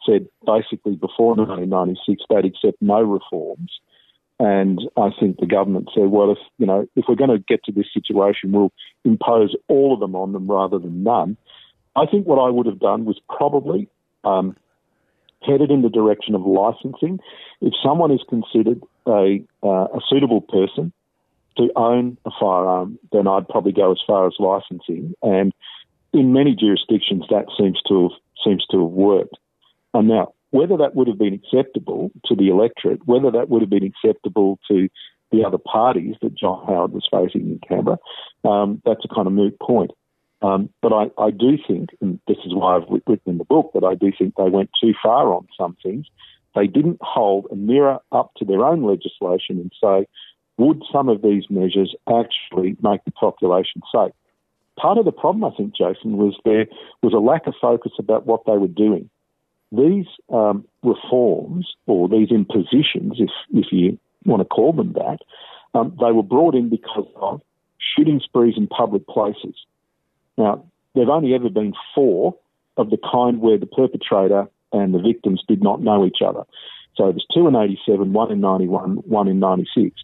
[0.05, 3.79] said basically before 1996 they'd accept no reforms.
[4.39, 7.63] And I think the government said, well, if you know, if we're going to get
[7.65, 8.71] to this situation, we'll
[9.05, 11.37] impose all of them on them rather than none.
[11.95, 13.87] I think what I would have done was probably
[14.23, 14.55] um,
[15.41, 17.19] headed in the direction of licensing.
[17.61, 20.91] If someone is considered a, uh, a suitable person
[21.57, 25.13] to own a firearm, then I'd probably go as far as licensing.
[25.21, 25.53] And
[26.13, 29.37] in many jurisdictions, that seems to have seems to have worked.
[29.93, 33.69] And now, whether that would have been acceptable to the electorate, whether that would have
[33.69, 34.89] been acceptable to
[35.31, 37.97] the other parties that John Howard was facing in Canberra,
[38.43, 39.91] um, that's a kind of moot point.
[40.41, 43.71] Um, but I, I, do think, and this is why I've written in the book,
[43.73, 46.07] that I do think they went too far on some things.
[46.55, 50.07] They didn't hold a mirror up to their own legislation and say,
[50.57, 54.13] would some of these measures actually make the population safe?
[54.79, 56.67] Part of the problem, I think, Jason, was there
[57.01, 59.09] was a lack of focus about what they were doing.
[59.71, 65.19] These um, reforms, or these impositions, if if you want to call them that,
[65.73, 67.41] um, they were brought in because of
[67.95, 69.55] shooting sprees in public places.
[70.37, 72.35] Now, there've only ever been four
[72.77, 76.43] of the kind where the perpetrator and the victims did not know each other.
[76.95, 79.95] So there's two in 87, one in 91, one in 96.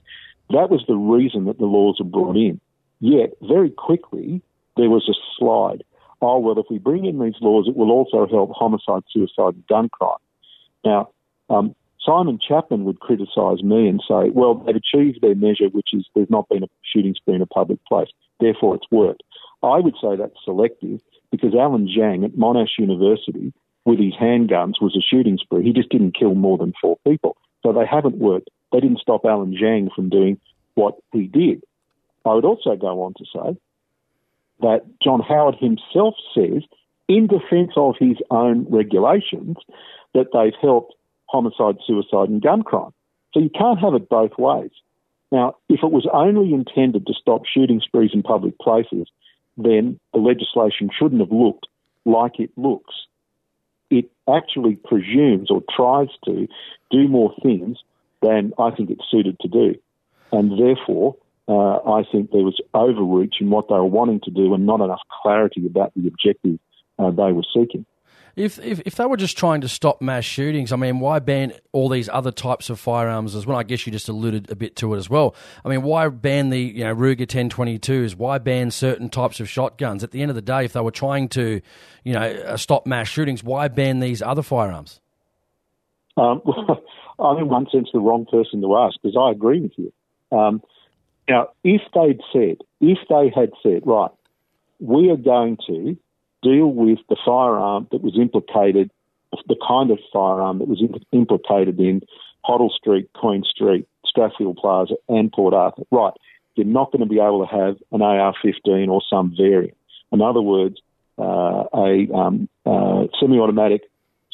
[0.49, 2.59] That was the reason that the laws were brought in.
[2.99, 4.41] Yet, very quickly,
[4.77, 5.83] there was a slide.
[6.21, 9.67] oh, well, if we bring in these laws, it will also help homicide, suicide, and
[9.67, 10.17] gun crime.
[10.83, 11.09] Now,
[11.49, 16.05] um, Simon Chapman would criticise me and say, well, they've achieved their measure, which is
[16.15, 18.09] there's not been a shooting spree in a public place,
[18.39, 19.23] therefore it's worked.
[19.61, 23.53] I would say that's selective because Alan Zhang at Monash University
[23.85, 25.63] with his handguns was a shooting spree.
[25.63, 27.35] He just didn't kill more than four people.
[27.63, 28.49] So they haven't worked.
[28.71, 30.39] They didn't stop Alan Zhang from doing
[30.75, 31.63] what he did.
[32.25, 33.57] I would also go on to say
[34.61, 36.63] that John Howard himself says,
[37.07, 39.57] in defence of his own regulations,
[40.13, 40.95] that they've helped
[41.27, 42.91] homicide, suicide, and gun crime.
[43.33, 44.71] So you can't have it both ways.
[45.31, 49.07] Now, if it was only intended to stop shooting sprees in public places,
[49.57, 51.67] then the legislation shouldn't have looked
[52.05, 52.93] like it looks.
[53.89, 56.47] It actually presumes or tries to
[56.91, 57.77] do more things
[58.21, 59.75] than I think it's suited to do.
[60.31, 61.15] And therefore,
[61.47, 64.81] uh, I think there was overreach in what they were wanting to do and not
[64.81, 66.59] enough clarity about the objective
[66.99, 67.85] uh, they were seeking.
[68.35, 71.53] If, if, if they were just trying to stop mass shootings, I mean, why ban
[71.71, 73.57] all these other types of firearms as well?
[73.57, 75.35] I guess you just alluded a bit to it as well.
[75.65, 78.13] I mean, why ban the you know Ruger 1022s?
[78.13, 80.03] Why ban certain types of shotguns?
[80.03, 81.61] At the end of the day, if they were trying to,
[82.03, 85.01] you know, uh, stop mass shootings, why ban these other firearms?
[86.15, 86.83] Um, well,
[87.19, 89.91] I'm in one sense the wrong person to ask because I agree with you.
[90.31, 90.61] Um,
[91.29, 94.11] now, if they'd said, if they had said, right,
[94.79, 95.97] we are going to
[96.43, 98.91] deal with the firearm that was implicated,
[99.47, 102.01] the kind of firearm that was implicated in
[102.45, 105.83] Hoddle Street, Queen Street, Strathfield Plaza, and Port Arthur.
[105.91, 106.13] Right,
[106.55, 109.77] you're not going to be able to have an AR-15 or some variant.
[110.11, 110.77] In other words,
[111.19, 113.81] uh, a um, uh, semi-automatic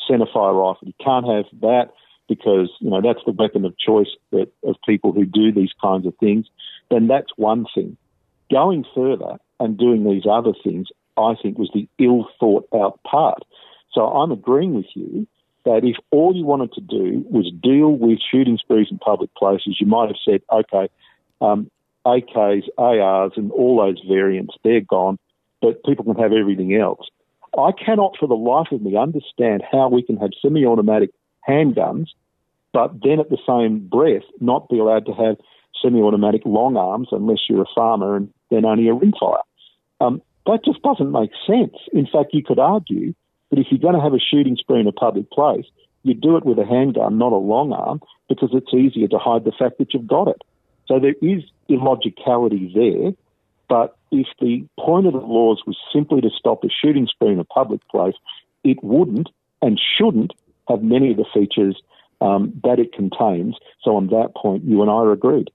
[0.09, 0.87] centerfire rifle.
[0.87, 1.91] You can't have that
[2.27, 6.05] because you know that's the weapon of choice that, of people who do these kinds
[6.05, 6.45] of things.
[6.93, 7.97] Then that's one thing.
[8.51, 13.41] Going further and doing these other things I think was the ill thought out part.
[13.93, 15.27] So I'm agreeing with you
[15.65, 19.77] that if all you wanted to do was deal with shooting sprees in public places,
[19.79, 20.87] you might have said, okay,
[21.41, 21.71] um,
[22.05, 25.17] AKs, ARs, and all those variants, they're gone,
[25.61, 27.07] but people can have everything else.
[27.57, 31.09] I cannot for the life of me understand how we can have semi automatic
[31.47, 32.07] handguns,
[32.71, 35.37] but then at the same breath not be allowed to have
[35.83, 39.41] semi automatic long arms unless you're a farmer and then only a rimfire.
[39.99, 41.75] Um, that just doesn't make sense.
[41.91, 43.13] In fact, you could argue
[43.49, 45.65] that if you're going to have a shooting spree in a public place,
[46.03, 49.45] you do it with a handgun, not a long arm, because it's easier to hide
[49.45, 50.41] the fact that you've got it.
[50.87, 53.13] So there is illogicality there,
[53.69, 57.39] but if the point of the laws was simply to stop a shooting spree in
[57.39, 58.15] a public place,
[58.63, 59.29] it wouldn't
[59.61, 60.33] and shouldn't
[60.67, 61.81] have many of the features
[62.21, 63.55] um, that it contains.
[63.81, 65.51] So on that point, you and I are agreed.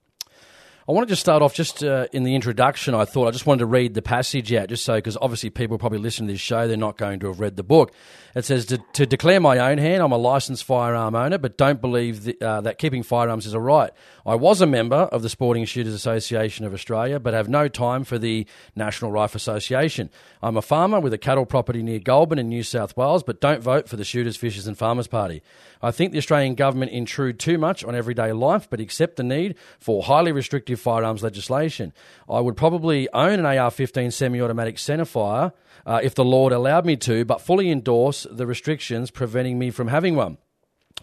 [0.88, 2.94] I wanted to just start off just uh, in the introduction.
[2.94, 5.77] I thought I just wanted to read the passage out, just so because obviously people
[5.77, 7.92] probably listen to this show, they're not going to have read the book.
[8.35, 11.83] It says to, to declare my own hand, I'm a licensed firearm owner, but don't
[11.83, 13.90] believe the, uh, that keeping firearms is a right.
[14.29, 18.05] I was a member of the Sporting Shooters Association of Australia, but have no time
[18.05, 20.11] for the National Rifle Association.
[20.43, 23.62] I'm a farmer with a cattle property near Goulburn in New South Wales, but don't
[23.62, 25.43] vote for the Shooters, Fishers, and Farmers Party.
[25.81, 29.55] I think the Australian government intrude too much on everyday life, but accept the need
[29.79, 31.95] for highly restrictive firearms legislation.
[32.29, 35.55] I would probably own an AR 15 semi automatic centerfire
[35.87, 39.88] uh, if the Lord allowed me to, but fully endorse the restrictions preventing me from
[39.88, 40.37] having one.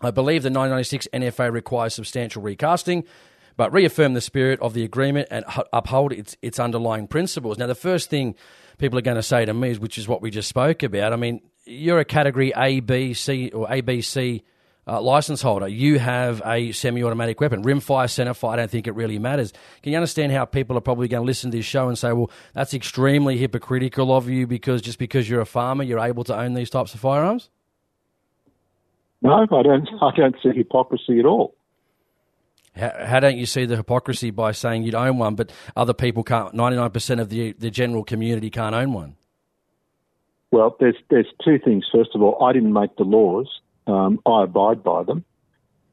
[0.01, 3.05] I believe the 1996 NFA requires substantial recasting,
[3.57, 7.57] but reaffirm the spirit of the agreement and uphold its, its underlying principles.
[7.57, 8.35] Now, the first thing
[8.77, 11.13] people are going to say to me, is, which is what we just spoke about,
[11.13, 14.43] I mean, you're a category A, B, C, or ABC
[14.87, 17.63] uh, license holder, you have a semi-automatic weapon.
[17.63, 19.51] Rimfire, centerfire, I don't think it really matters.
[19.81, 22.13] Can you understand how people are probably going to listen to this show and say,
[22.13, 26.37] well, that's extremely hypocritical of you because just because you're a farmer, you're able to
[26.37, 27.49] own these types of firearms?
[29.25, 29.89] No, I don't.
[30.01, 31.55] I don't see hypocrisy at all.
[32.75, 36.23] How, how, don't you see the hypocrisy by saying you'd own one, but other people
[36.23, 36.53] can't?
[36.53, 39.15] Ninety nine percent of the the general community can't own one.
[40.51, 41.85] Well, there's there's two things.
[41.91, 43.47] First of all, I didn't make the laws,
[43.87, 45.25] um, I abide by them.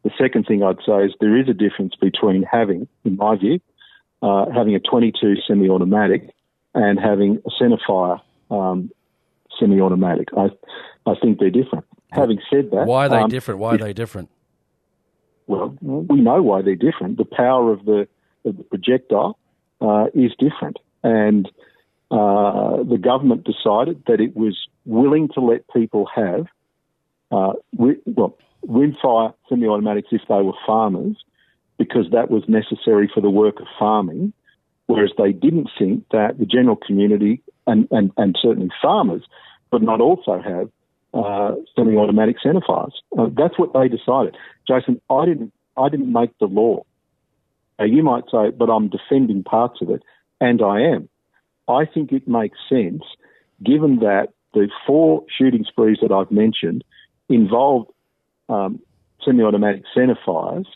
[0.03, 3.61] The second thing I'd say is there is a difference between having, in my view,
[4.21, 6.29] uh, having a 22 semi-automatic
[6.75, 8.91] and having a centerfire um,
[9.59, 10.29] semi-automatic.
[10.37, 10.49] I,
[11.07, 11.87] I think they're different.
[12.13, 13.61] Having said that, why are they um, different?
[13.61, 14.31] Why are they different?
[15.47, 17.17] Well, we know why they're different.
[17.17, 18.07] The power of the,
[18.45, 19.39] of the projectile
[19.81, 21.47] uh, is different, and
[22.11, 26.47] uh, the government decided that it was willing to let people have
[27.31, 28.37] uh, well,
[28.67, 31.17] rimfire semi-automatics if they were farmers,
[31.79, 34.33] because that was necessary for the work of farming.
[34.87, 39.23] whereas they didn't think that the general community and, and, and certainly farmers
[39.73, 40.69] would not also have
[41.15, 42.93] uh, semi-automatic centrefires.
[43.19, 44.37] Uh, that's what they decided.
[44.67, 46.85] Jason, I didn't, I didn't make the law.
[47.79, 50.03] Now, you might say, but I'm defending parts of it,
[50.41, 51.09] and I am.
[51.69, 53.03] I think it makes sense,
[53.63, 56.85] given that the four shooting sprees that I've mentioned
[57.29, 57.91] involved
[58.49, 58.81] um,
[59.25, 60.67] semi-automatic centrefires,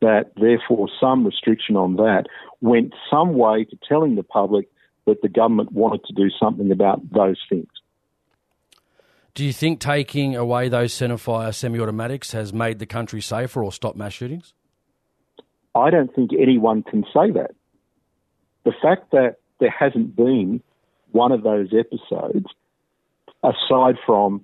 [0.00, 2.24] that therefore some restriction on that
[2.60, 4.68] went some way to telling the public
[5.06, 7.68] that the government wanted to do something about those things.
[9.36, 13.98] Do you think taking away those centrefire semi-automatics has made the country safer or stopped
[13.98, 14.54] mass shootings?
[15.74, 17.50] I don't think anyone can say that.
[18.64, 20.62] The fact that there hasn't been
[21.12, 22.46] one of those episodes,
[23.42, 24.42] aside from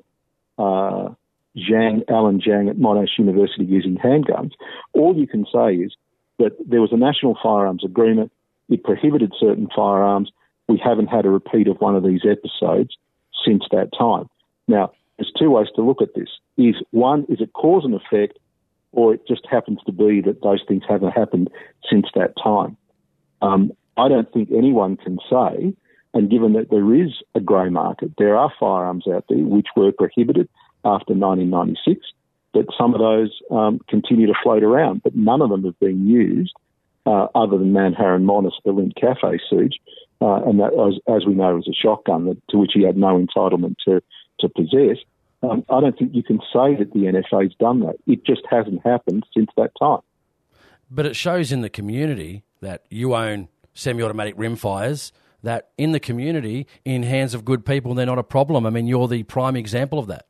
[0.59, 1.09] uh,
[1.57, 4.51] Xiang, Alan Xiang at Monash University using handguns,
[4.93, 5.97] all you can say is
[6.39, 8.31] that there was a national firearms agreement.
[8.69, 10.31] It prohibited certain firearms.
[10.69, 12.95] We haven't had a repeat of one of these episodes
[13.43, 14.29] since that time.
[14.73, 16.29] Now, there's two ways to look at this.
[16.57, 18.39] Is one, is it cause and effect,
[18.93, 21.51] or it just happens to be that those things haven't happened
[21.89, 22.77] since that time?
[23.43, 25.75] Um, I don't think anyone can say,
[26.15, 29.93] and given that there is a grey market, there are firearms out there which were
[29.93, 30.49] prohibited
[30.85, 32.01] after 1996,
[32.55, 36.07] that some of those um, continue to float around, but none of them have been
[36.07, 36.55] used
[37.07, 39.79] uh, other than Man Haron Monis, the Lindt Cafe siege,
[40.21, 42.97] uh, and that, as, as, we know, was a shotgun that, to which he had
[42.97, 44.01] no entitlement to,
[44.43, 44.99] to possess.
[45.43, 47.97] Um, I don't think you can say that the NFA's done that.
[48.07, 50.01] It just hasn't happened since that time.
[50.91, 55.11] But it shows in the community that you own semi-automatic rimfires
[55.43, 58.67] that in the community, in hands of good people, they're not a problem.
[58.67, 60.27] I mean, you're the prime example of that.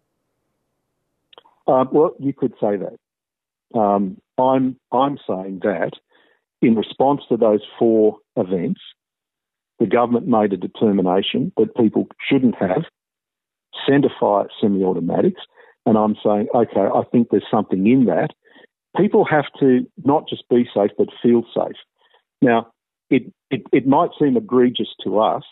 [1.67, 3.79] Uh, well, you could say that.
[3.79, 5.93] Um, I'm I'm saying that
[6.61, 8.81] in response to those four events,
[9.79, 12.85] the government made a determination that people shouldn't have
[13.89, 15.41] centrefire semi-automatics,
[15.87, 18.31] and I'm saying, okay, I think there's something in that.
[18.97, 21.77] People have to not just be safe, but feel safe.
[22.41, 22.71] Now,
[23.11, 25.43] it, it, it might seem egregious to us,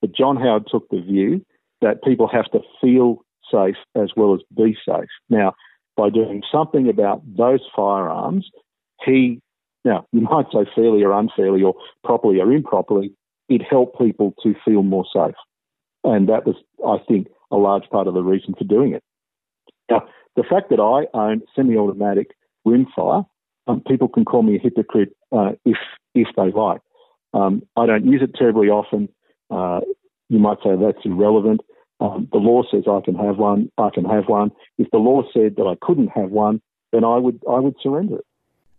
[0.00, 1.44] but John Howard took the view
[1.80, 5.08] that people have to feel safe as well as be safe.
[5.28, 5.54] Now,
[5.96, 8.48] by doing something about those firearms,
[9.04, 9.40] he,
[9.84, 13.12] now, you might say fairly or unfairly or properly or improperly,
[13.48, 15.34] it helped people to feel more safe.
[16.04, 16.56] And that was,
[16.86, 19.02] I think, a large part of the reason for doing it.
[19.90, 20.02] Now,
[20.36, 22.30] the fact that I own semi-automatic
[22.66, 23.26] rimfire,
[23.66, 25.76] um, people can call me a hypocrite uh, if
[26.14, 26.80] if they like.
[27.34, 29.08] Um, I don't use it terribly often.
[29.50, 29.80] Uh,
[30.28, 31.60] you might say that's irrelevant.
[32.00, 33.70] Um, the law says I can have one.
[33.78, 34.50] I can have one.
[34.78, 36.60] If the law said that I couldn't have one,
[36.92, 38.26] then I would I would surrender it.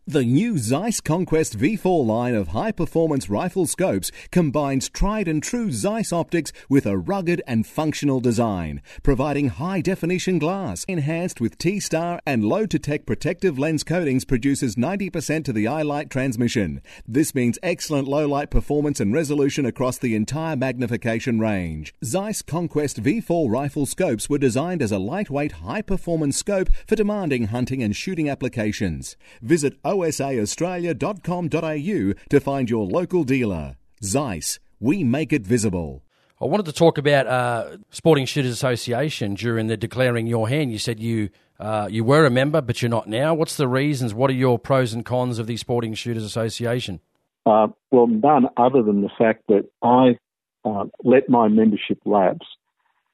[0.05, 5.71] The new Zeiss Conquest V4 line of high performance rifle scopes combines tried and true
[5.71, 11.79] Zeiss optics with a rugged and functional design, providing high definition glass enhanced with T
[11.79, 16.81] star and LotuTec protective lens coatings produces 90% to the eye light transmission.
[17.07, 21.93] This means excellent low light performance and resolution across the entire magnification range.
[22.03, 27.45] Zeiss Conquest V4 rifle scopes were designed as a lightweight, high performance scope for demanding
[27.45, 29.15] hunting and shooting applications.
[29.41, 33.75] Visit osaaustralia.com.au to find your local dealer.
[34.03, 36.03] Zeiss, we make it visible.
[36.41, 40.73] I wanted to talk about uh, Sporting Shooters Association during the declaring your hand.
[40.73, 43.33] You said you uh, you were a member, but you're not now.
[43.33, 44.13] What's the reasons?
[44.13, 46.99] What are your pros and cons of the Sporting Shooters Association?
[47.45, 50.17] Uh, well, none other than the fact that I
[50.65, 52.45] uh, let my membership lapse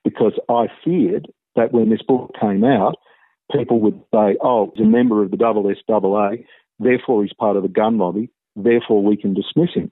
[0.03, 2.95] because I feared that when this book came out,
[3.51, 6.45] people would say, "Oh, he's a member of the SSAA.
[6.79, 8.29] Therefore, he's part of the gun lobby.
[8.55, 9.91] Therefore, we can dismiss him.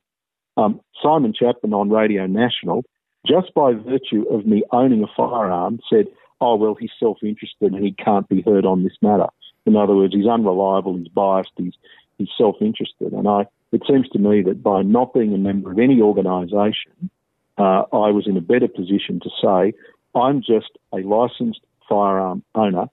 [0.56, 2.84] Um, Simon Chapman on Radio National,
[3.26, 6.06] just by virtue of me owning a firearm, said,
[6.42, 9.28] oh, well, he's self interested and he can't be heard on this matter.
[9.66, 11.74] In other words, he's unreliable, he's biased, he's,
[12.18, 13.12] he's self interested.
[13.12, 17.10] And I, it seems to me that by not being a member of any organisation,
[17.58, 19.74] uh, I was in a better position to say,
[20.16, 22.86] I'm just a licensed firearm owner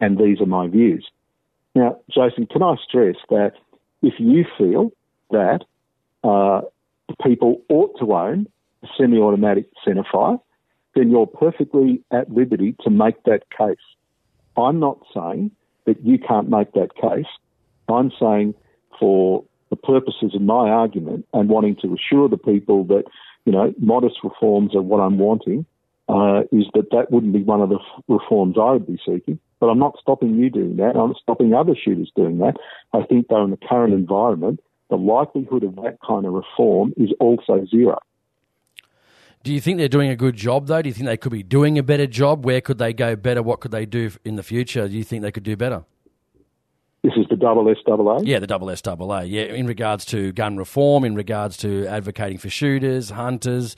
[0.00, 1.06] and these are my views.
[1.74, 3.52] Now, Jason, can I stress that
[4.02, 4.92] if you feel
[5.30, 5.60] that
[6.22, 6.62] uh,
[7.24, 8.46] people ought to own
[8.82, 10.40] a semi-automatic centrefire,
[10.94, 13.76] then you're perfectly at liberty to make that case.
[14.56, 15.50] I'm not saying
[15.86, 17.26] that you can't make that case.
[17.88, 18.54] I'm saying
[18.98, 23.04] for the purposes of my argument and wanting to assure the people that,
[23.44, 25.66] you know, modest reforms are what I'm wanting,
[26.08, 29.38] uh, is that that wouldn't be one of the reforms I would be seeking.
[29.60, 30.96] But I'm not stopping you doing that.
[30.96, 32.54] I'm not stopping other shooters doing that.
[32.92, 37.10] I think, though, in the current environment, the likelihood of that kind of reform is
[37.20, 37.98] also zero.
[39.42, 40.80] Do you think they're doing a good job, though?
[40.80, 42.44] Do you think they could be doing a better job?
[42.44, 43.42] Where could they go better?
[43.42, 44.88] What could they do in the future?
[44.88, 45.84] Do you think they could do better?
[47.02, 48.20] This is the double SAA?
[48.22, 49.20] Yeah, the double SAA.
[49.20, 53.76] Yeah, in regards to gun reform, in regards to advocating for shooters, hunters,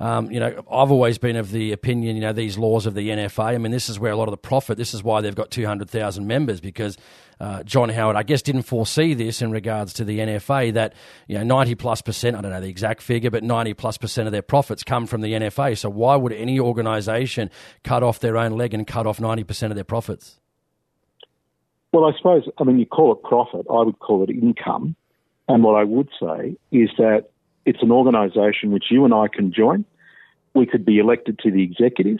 [0.00, 3.08] um, you know, I've always been of the opinion, you know, these laws of the
[3.08, 3.54] NFA.
[3.54, 4.78] I mean, this is where a lot of the profit.
[4.78, 6.96] This is why they've got two hundred thousand members because
[7.40, 10.94] uh, John Howard, I guess, didn't foresee this in regards to the NFA that
[11.26, 12.36] you know ninety plus percent.
[12.36, 15.20] I don't know the exact figure, but ninety plus percent of their profits come from
[15.20, 15.76] the NFA.
[15.78, 17.50] So why would any organisation
[17.84, 20.38] cut off their own leg and cut off ninety percent of their profits?
[21.92, 24.96] Well, I suppose, I mean, you call it profit, I would call it income.
[25.48, 27.26] And what I would say is that
[27.64, 29.84] it's an organisation which you and I can join.
[30.54, 32.18] We could be elected to the executive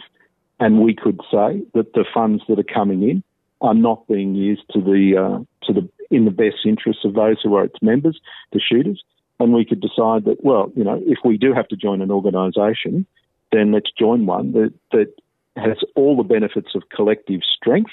[0.59, 3.23] and we could say that the funds that are coming in
[3.61, 7.37] are not being used to the uh, to the in the best interests of those
[7.41, 8.19] who are its members,
[8.51, 9.03] the shooters,
[9.39, 12.11] and we could decide that well, you know, if we do have to join an
[12.11, 13.05] organisation,
[13.51, 15.13] then let's join one that that
[15.55, 17.91] has all the benefits of collective strength,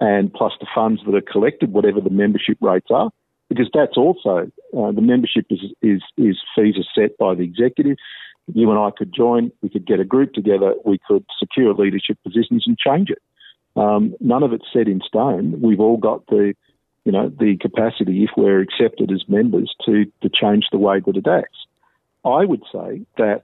[0.00, 3.10] and plus the funds that are collected, whatever the membership rates are,
[3.54, 7.96] because that's also uh, the membership is is is fees are set by the executive
[8.52, 12.18] you and I could join, we could get a group together, we could secure leadership
[12.22, 13.22] positions and change it.
[13.76, 15.60] Um, none of it's set in stone.
[15.60, 16.54] We've all got the,
[17.04, 21.16] you know, the capacity, if we're accepted as members, to, to change the way that
[21.16, 21.58] it acts.
[22.24, 23.42] I would say that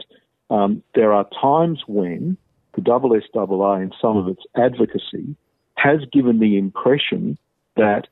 [0.51, 2.37] um, there are times when
[2.75, 5.35] the SSAA and some of its advocacy
[5.75, 7.39] has given the impression
[7.77, 8.07] that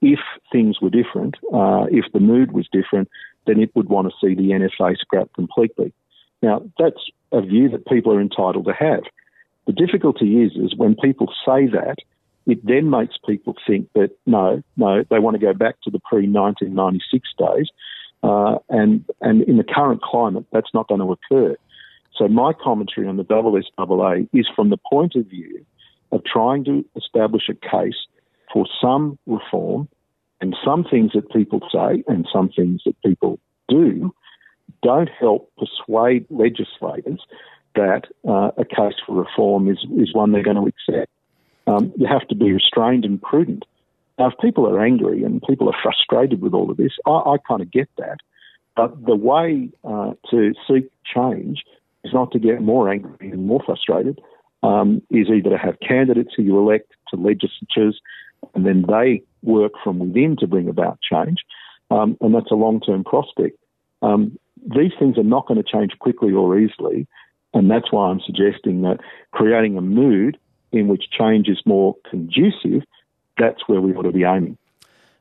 [0.00, 0.20] if
[0.50, 3.08] things were different, uh, if the mood was different,
[3.46, 5.92] then it would want to see the NFA scrapped completely.
[6.42, 9.02] Now, that's a view that people are entitled to have.
[9.66, 11.96] The difficulty is, is when people say that,
[12.46, 16.00] it then makes people think that no, no, they want to go back to the
[16.00, 17.68] pre 1996 days,
[18.22, 21.56] uh, and and in the current climate, that's not going to occur.
[22.16, 25.64] So my commentary on the SSAA is from the point of view
[26.12, 28.06] of trying to establish a case
[28.52, 29.88] for some reform
[30.40, 33.38] and some things that people say and some things that people
[33.68, 34.12] do
[34.82, 37.20] don't help persuade legislators
[37.74, 41.10] that uh, a case for reform is, is one they're going to accept.
[41.66, 43.64] Um, you have to be restrained and prudent.
[44.18, 47.36] Now, if people are angry and people are frustrated with all of this, I, I
[47.46, 48.18] kind of get that.
[48.76, 51.62] But the way uh, to seek change
[52.04, 54.20] is not to get more angry and more frustrated,
[54.62, 58.00] um, is either to have candidates who you elect to legislatures
[58.60, 61.38] and then they work from within to bring about change.
[61.90, 63.58] Um, and that's a long term prospect.
[64.02, 67.06] Um, these things are not going to change quickly or easily.
[67.54, 68.98] And that's why I'm suggesting that
[69.32, 70.38] creating a mood
[70.72, 72.82] in which change is more conducive,
[73.38, 74.56] that's where we ought to be aiming.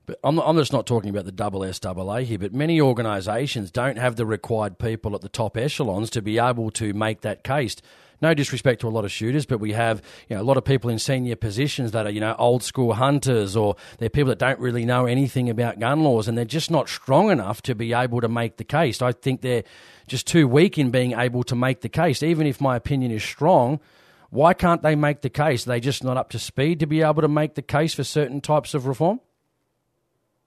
[0.05, 3.97] But I'm, I'm just not talking about the double SAA here, but many organisations don't
[3.97, 7.77] have the required people at the top echelons to be able to make that case
[8.21, 10.65] no disrespect to a lot of shooters, but we have you know, a lot of
[10.65, 14.39] people in senior positions that are you know old school hunters, or they're people that
[14.39, 17.93] don't really know anything about gun laws, and they're just not strong enough to be
[17.93, 19.01] able to make the case.
[19.01, 19.63] I think they're
[20.07, 22.23] just too weak in being able to make the case.
[22.23, 23.79] Even if my opinion is strong,
[24.29, 25.65] why can't they make the case?
[25.65, 28.03] Are they just not up to speed to be able to make the case for
[28.03, 29.19] certain types of reform?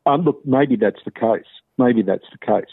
[0.07, 1.47] Um, look, maybe that's the case.
[1.79, 2.71] Maybe that's the case.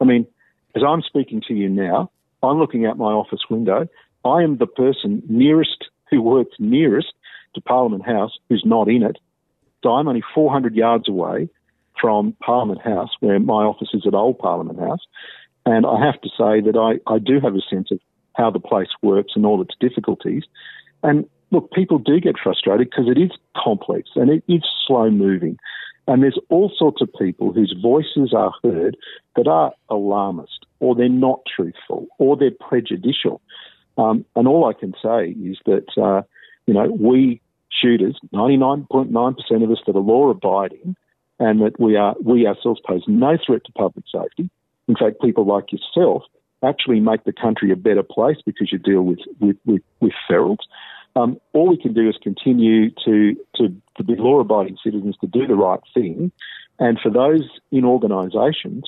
[0.00, 0.26] I mean,
[0.74, 2.10] as I'm speaking to you now,
[2.42, 3.88] I'm looking out my office window
[4.26, 7.12] I am the person nearest who works nearest
[7.54, 9.16] to Parliament House who's not in it.
[9.82, 11.48] So I'm only 400 yards away
[12.00, 15.06] from Parliament House, where my office is at Old Parliament House.
[15.64, 17.98] And I have to say that I, I do have a sense of
[18.34, 20.44] how the place works and all its difficulties.
[21.02, 25.58] And look, people do get frustrated because it is complex and it is slow moving.
[26.06, 28.96] And there's all sorts of people whose voices are heard
[29.34, 33.40] that are alarmist or they're not truthful or they're prejudicial.
[33.98, 36.22] Um, and all I can say is that, uh,
[36.66, 37.40] you know, we
[37.70, 40.96] shooters, 99.9% of us that are law abiding,
[41.38, 44.48] and that we are we ourselves pose no threat to public safety.
[44.88, 46.22] In fact, people like yourself
[46.62, 50.58] actually make the country a better place because you deal with with with, with ferals.
[51.14, 55.26] Um, all we can do is continue to, to to be law abiding citizens to
[55.26, 56.32] do the right thing,
[56.78, 58.84] and for those in organisations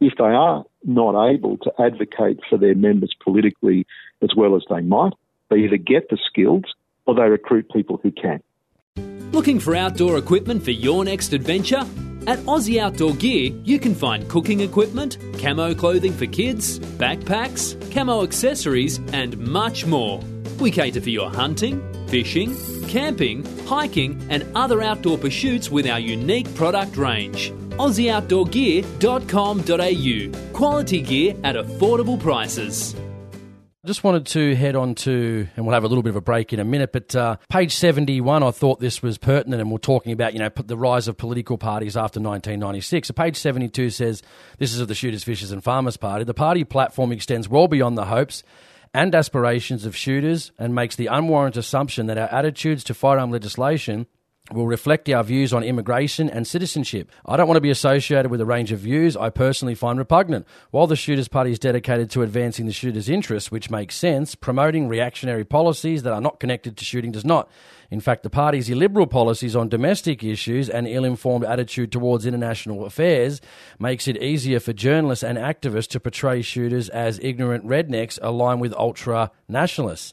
[0.00, 3.86] if they are not able to advocate for their members politically
[4.22, 5.12] as well as they might,
[5.50, 6.64] they either get the skills
[7.06, 8.42] or they recruit people who can.
[9.32, 11.84] Looking for outdoor equipment for your next adventure?
[12.26, 18.22] At Aussie Outdoor Gear, you can find cooking equipment, camo clothing for kids, backpacks, camo
[18.22, 20.20] accessories, and much more.
[20.58, 22.56] We cater for your hunting, fishing,
[22.88, 27.52] camping, hiking, and other outdoor pursuits with our unique product range.
[27.80, 30.52] AussieOutdoorGear.com.au.
[30.52, 32.94] Quality gear at affordable prices.
[33.82, 36.20] I just wanted to head on to, and we'll have a little bit of a
[36.20, 39.78] break in a minute, but uh, page 71, I thought this was pertinent, and we're
[39.78, 43.08] talking about, you know, the rise of political parties after 1996.
[43.08, 44.22] So page 72 says,
[44.58, 46.24] this is of the Shooters, Fishers and Farmers Party.
[46.24, 48.42] The party platform extends well beyond the hopes
[48.92, 54.06] and aspirations of shooters and makes the unwarranted assumption that our attitudes to firearm legislation
[54.52, 57.10] will reflect our views on immigration and citizenship.
[57.24, 60.46] I don't want to be associated with a range of views I personally find repugnant.
[60.70, 64.88] While the Shooters Party is dedicated to advancing the shooters' interests, which makes sense, promoting
[64.88, 67.48] reactionary policies that are not connected to shooting does not.
[67.90, 72.84] In fact, the party's illiberal policies on domestic issues and ill informed attitude towards international
[72.84, 73.40] affairs
[73.78, 78.74] makes it easier for journalists and activists to portray shooters as ignorant rednecks aligned with
[78.74, 80.12] ultra nationalists.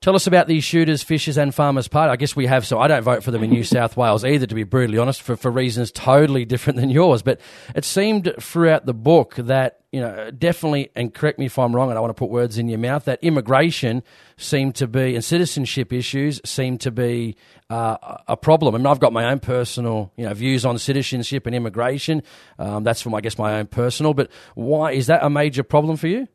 [0.00, 2.10] Tell us about these shooters, fishers, and farmers party.
[2.10, 4.46] I guess we have, so I don't vote for them in New South Wales either,
[4.46, 7.20] to be brutally honest, for, for reasons totally different than yours.
[7.20, 7.38] But
[7.74, 11.90] it seemed throughout the book that, you know, definitely, and correct me if I'm wrong,
[11.90, 14.02] and I don't want to put words in your mouth, that immigration
[14.38, 17.36] seemed to be, and citizenship issues seemed to be
[17.68, 18.74] uh, a problem.
[18.74, 22.22] I mean, I've got my own personal, you know, views on citizenship and immigration.
[22.58, 24.14] Um, that's from, I guess, my own personal.
[24.14, 26.26] But why is that a major problem for you?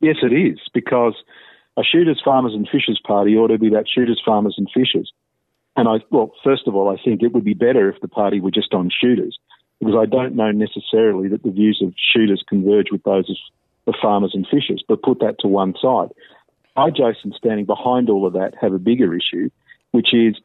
[0.00, 1.14] Yes, it is, because
[1.76, 5.12] a shooters, farmers, and fishers party ought to be about shooters, farmers, and fishers.
[5.76, 8.40] And I, well, first of all, I think it would be better if the party
[8.40, 9.38] were just on shooters,
[9.80, 13.36] because I don't know necessarily that the views of shooters converge with those of
[13.86, 14.84] the farmers and fishers.
[14.86, 16.10] But put that to one side.
[16.76, 19.50] I, Jason, standing behind all of that, have a bigger issue,
[19.92, 20.36] which is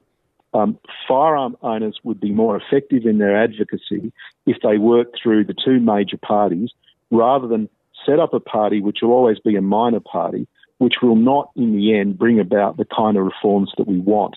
[0.54, 4.14] um, firearm owners would be more effective in their advocacy
[4.46, 6.72] if they worked through the two major parties
[7.12, 7.70] rather than
[8.06, 10.48] set up a party which will always be a minor party
[10.78, 14.36] which will not, in the end, bring about the kind of reforms that we want.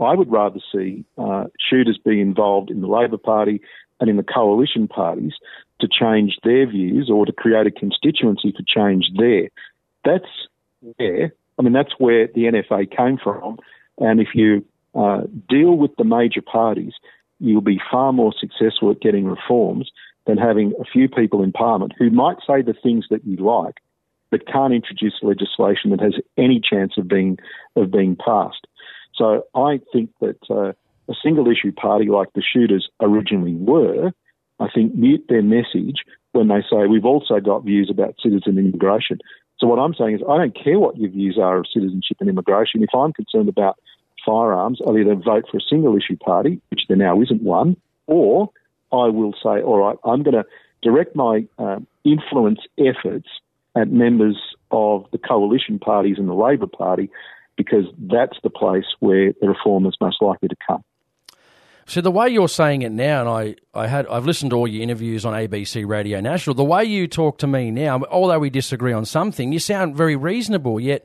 [0.00, 3.60] I would rather see uh, shooters be involved in the Labor Party
[4.00, 5.34] and in the coalition parties
[5.80, 9.48] to change their views or to create a constituency for change there.
[10.04, 10.28] That's
[10.96, 13.58] where, I mean, that's where the NFA came from.
[13.98, 14.64] And if you
[14.94, 16.94] uh, deal with the major parties,
[17.38, 19.90] you'll be far more successful at getting reforms
[20.26, 23.76] than having a few people in Parliament who might say the things that you like,
[24.32, 27.38] but can't introduce legislation that has any chance of being
[27.76, 28.66] of being passed.
[29.14, 30.72] So I think that uh,
[31.08, 34.10] a single issue party like the shooters originally were,
[34.58, 36.02] I think, mute their message
[36.32, 39.18] when they say we've also got views about citizen immigration.
[39.58, 42.28] So what I'm saying is I don't care what your views are of citizenship and
[42.28, 42.82] immigration.
[42.82, 43.78] If I'm concerned about
[44.24, 47.76] firearms, I'll either vote for a single issue party, which there now isn't one,
[48.06, 48.50] or
[48.92, 50.44] I will say, all right, I'm going to
[50.82, 53.28] direct my um, influence efforts
[53.76, 54.38] at members
[54.70, 57.10] of the coalition parties and the Labor Party
[57.56, 60.82] because that's the place where the reform is most likely to come.
[61.86, 64.68] So the way you're saying it now, and I, I had I've listened to all
[64.68, 66.54] your interviews on ABC Radio National.
[66.54, 70.14] The way you talk to me now, although we disagree on something, you sound very
[70.14, 70.78] reasonable.
[70.78, 71.04] Yet,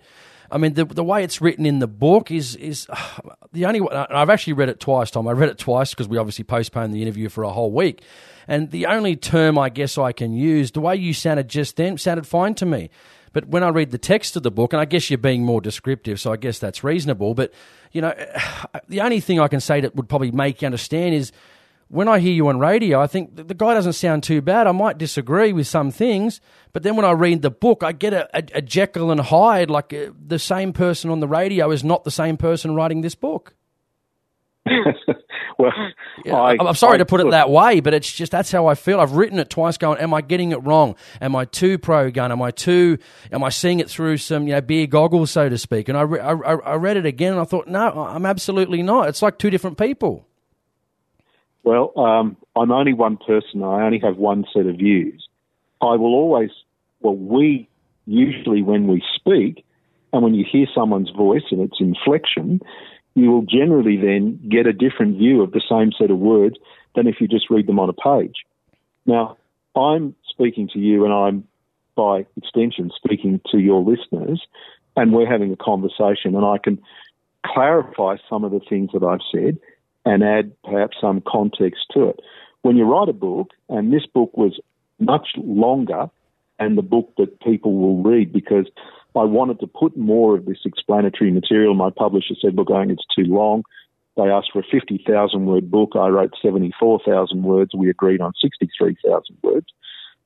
[0.51, 2.87] I mean, the the way it's written in the book is is
[3.51, 3.81] the only.
[3.91, 5.11] I've actually read it twice.
[5.11, 8.03] Tom, I read it twice because we obviously postponed the interview for a whole week.
[8.47, 11.97] And the only term I guess I can use, the way you sounded just then,
[11.97, 12.89] sounded fine to me.
[13.33, 15.61] But when I read the text of the book, and I guess you're being more
[15.61, 17.33] descriptive, so I guess that's reasonable.
[17.33, 17.53] But,
[17.91, 18.13] you know,
[18.87, 21.31] the only thing I can say that would probably make you understand is
[21.89, 24.67] when I hear you on radio, I think the guy doesn't sound too bad.
[24.67, 26.41] I might disagree with some things,
[26.73, 29.69] but then when I read the book, I get a, a, a Jekyll and Hyde,
[29.69, 33.15] like uh, the same person on the radio is not the same person writing this
[33.15, 33.53] book.
[35.57, 35.71] well,
[36.25, 38.67] yeah, I, am sorry I, to put it that way, but it's just that's how
[38.67, 38.99] I feel.
[38.99, 40.95] I've written it twice, going, "Am I getting it wrong?
[41.21, 42.33] Am I too pro gun?
[42.33, 42.97] Am I too?
[43.31, 46.01] Am I seeing it through some you know beer goggles, so to speak?" And I,
[46.01, 49.07] re- I, I read it again, and I thought, "No, I'm absolutely not.
[49.07, 50.27] It's like two different people."
[51.67, 53.61] Well, um, I'm only one person.
[53.61, 55.27] I only have one set of views.
[55.81, 56.49] I will always,
[57.01, 57.67] well, we
[58.05, 59.65] usually when we speak,
[60.13, 62.61] and when you hear someone's voice and its inflection,
[63.15, 66.55] you will generally then get a different view of the same set of words
[66.95, 68.45] than if you just read them on a page.
[69.05, 69.35] Now,
[69.75, 71.43] I'm speaking to you and I'm,
[71.95, 74.41] by extension, speaking to your listeners,
[74.95, 76.81] and we're having a conversation, and I can
[77.45, 79.59] clarify some of the things that I've said
[80.07, 82.19] and add perhaps some context to it.
[82.61, 84.59] When you write a book, and this book was
[84.99, 86.09] much longer
[86.59, 88.67] and the book that people will read because
[89.15, 91.73] I wanted to put more of this explanatory material.
[91.73, 93.63] My publisher said, look, going, it's too long.
[94.15, 95.91] They asked for a 50,000 word book.
[95.95, 97.71] I wrote 74,000 words.
[97.75, 99.67] We agreed on 63,000 words.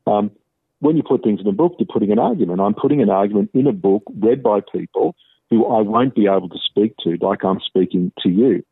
[0.07, 0.31] Um,
[0.79, 2.61] when you put things in a book, you're putting an argument.
[2.61, 5.15] I'm putting an argument in a book read by people
[5.49, 8.63] who I won't be able to speak to, like I'm speaking to you.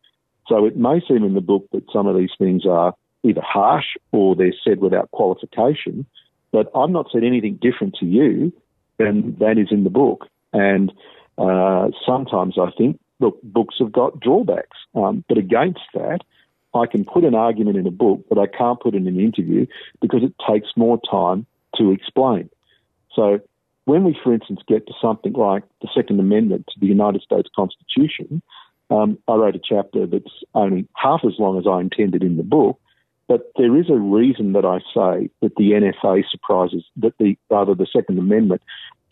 [0.50, 2.94] So it may seem in the book that some of these things are
[3.24, 6.06] either harsh or they're said without qualification.
[6.52, 8.52] But I've not said anything different to you
[8.98, 10.28] than that is in the book.
[10.52, 10.92] And
[11.38, 14.78] uh, sometimes I think, look, books have got drawbacks.
[14.96, 16.22] Um, but against that,
[16.74, 19.20] I can put an argument in a book, but I can't put it in an
[19.20, 19.68] interview
[20.02, 21.46] because it takes more time
[21.78, 22.50] to explain.
[23.16, 23.40] So
[23.86, 27.50] when we, for instance, get to something like the Second Amendment to the United States
[27.56, 28.42] Constitution,
[28.90, 32.44] um, I wrote a chapter that's only half as long as I intended in the
[32.44, 32.80] book,
[33.28, 37.76] but there is a reason that I say that the NFA surprises, that the rather
[37.76, 38.62] the Second Amendment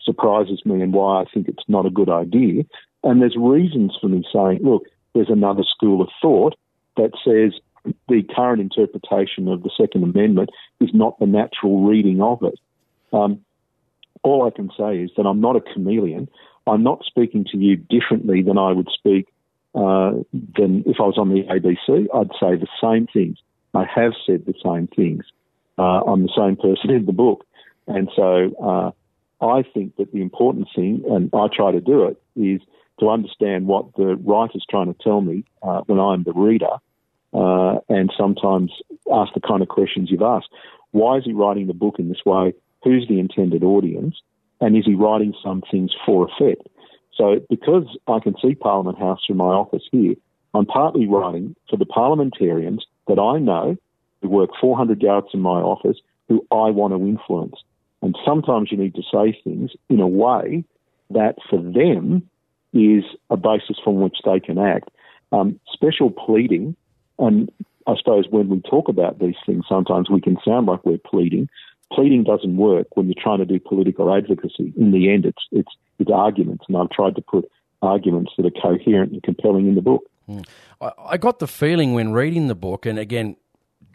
[0.02, 2.64] surprises me and why I think it's not a good idea.
[3.04, 6.56] And there's reasons for me saying, look, there's another school of thought
[6.96, 7.60] that says
[8.08, 10.50] the current interpretation of the Second Amendment
[10.80, 12.58] is not the natural reading of it.
[13.12, 13.44] Um,
[14.24, 16.28] all I can say is that I'm not a chameleon.
[16.66, 19.28] I'm not speaking to you differently than I would speak
[19.78, 20.10] uh,
[20.56, 22.06] than if I was on the ABC.
[22.12, 23.38] I'd say the same things.
[23.74, 25.24] I have said the same things.
[25.78, 27.46] Uh, I'm the same person in the book.
[27.86, 32.20] And so uh, I think that the important thing, and I try to do it,
[32.34, 32.60] is
[33.00, 36.74] to understand what the writer's trying to tell me uh, when I'm the reader,
[37.32, 38.72] uh, and sometimes
[39.12, 40.48] ask the kind of questions you've asked.
[40.90, 42.54] Why is he writing the book in this way?
[42.82, 44.16] Who's the intended audience?
[44.60, 46.66] And is he writing some things for effect?
[47.18, 50.14] So, because I can see Parliament House from my office here,
[50.54, 53.76] I'm partly writing for the parliamentarians that I know
[54.22, 55.98] who work 400 yards from my office
[56.28, 57.56] who I want to influence.
[58.02, 60.64] And sometimes you need to say things in a way
[61.10, 62.28] that for them
[62.72, 64.90] is a basis from which they can act.
[65.32, 66.76] Um, special pleading,
[67.18, 67.50] and
[67.86, 71.48] I suppose when we talk about these things, sometimes we can sound like we're pleading.
[71.92, 74.72] Pleading doesn't work when you're trying to do political advocacy.
[74.76, 77.50] In the end, it's it's it's arguments, and I've tried to put
[77.82, 80.04] arguments that are coherent and compelling in the book.
[80.28, 80.46] Mm.
[80.80, 83.36] I, I got the feeling when reading the book, and again,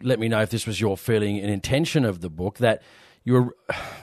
[0.02, 2.82] let me know if this was your feeling and intention of the book, that
[3.22, 3.54] you're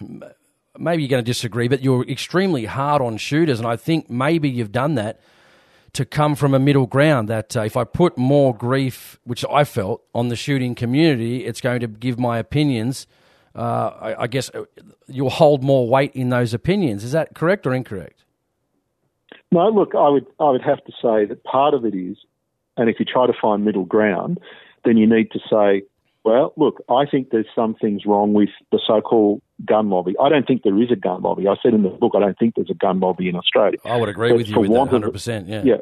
[0.80, 4.50] maybe you're going to disagree, but you're extremely hard on shooters, and I think maybe
[4.50, 5.20] you've done that
[5.94, 7.28] to come from a middle ground.
[7.28, 11.62] That uh, if I put more grief, which I felt, on the shooting community, it's
[11.62, 13.08] going to give my opinions.
[13.56, 14.64] Uh, I, I, guess uh,
[15.08, 17.04] you'll hold more weight in those opinions.
[17.04, 18.24] Is that correct or incorrect?
[19.52, 22.18] No, look, I would I would have to say that part of it is,
[22.78, 24.40] and if you try to find middle ground,
[24.86, 25.84] then you need to say
[26.24, 30.16] well, look, I think there's some things wrong with the so-called gun lobby.
[30.22, 31.48] I don't think there is a gun lobby.
[31.48, 33.80] I said in the book, I don't think there's a gun lobby in Australia.
[33.86, 35.48] I would agree but with you with that 100%.
[35.48, 35.64] Yeah.
[35.64, 35.78] yeah.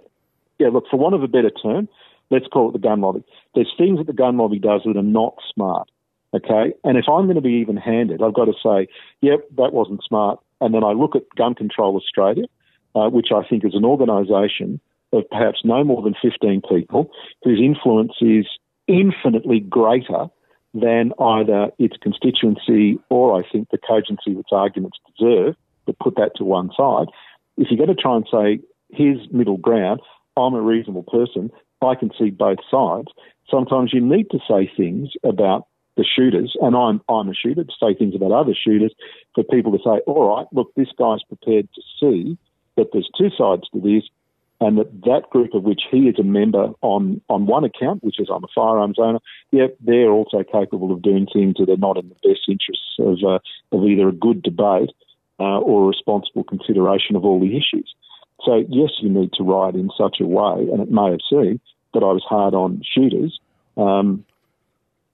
[0.58, 1.88] Yeah, look, for want of a better term,
[2.30, 3.24] let's call it the gun lobby.
[3.56, 5.90] There's things that the gun lobby does that are not smart.
[6.34, 6.74] Okay.
[6.84, 8.88] And if I'm going to be even handed, I've got to say,
[9.22, 10.40] yep, that wasn't smart.
[10.62, 12.46] And then I look at Gun Control Australia,
[12.96, 14.80] uh, which I think is an organisation
[15.12, 17.10] of perhaps no more than 15 people
[17.44, 18.46] whose influence is
[18.88, 20.28] infinitely greater
[20.74, 25.56] than either its constituency or I think the cogency of its arguments deserve,
[25.86, 27.08] but put that to one side.
[27.58, 28.60] If you're going to try and say,
[28.92, 30.02] here's middle ground,
[30.38, 31.50] I'm a reasonable person,
[31.82, 33.08] I can see both sides,
[33.50, 35.68] sometimes you need to say things about
[36.00, 38.94] the shooters, and I'm, I'm a shooter, to say things about other shooters
[39.36, 42.38] for people to say, all right, look, this guy's prepared to see
[42.78, 44.04] that there's two sides to this,
[44.62, 48.20] and that that group of which he is a member on, on one account, which
[48.20, 49.20] is I'm a firearms owner,
[49.52, 53.18] yeah, they're also capable of doing things that are not in the best interests of,
[53.24, 53.40] uh,
[53.76, 54.92] of either a good debate
[55.40, 57.94] uh, or a responsible consideration of all the issues.
[58.46, 61.60] So, yes, you need to write in such a way, and it may have seemed
[61.94, 63.38] that I was hard on shooters.
[63.76, 64.26] Um,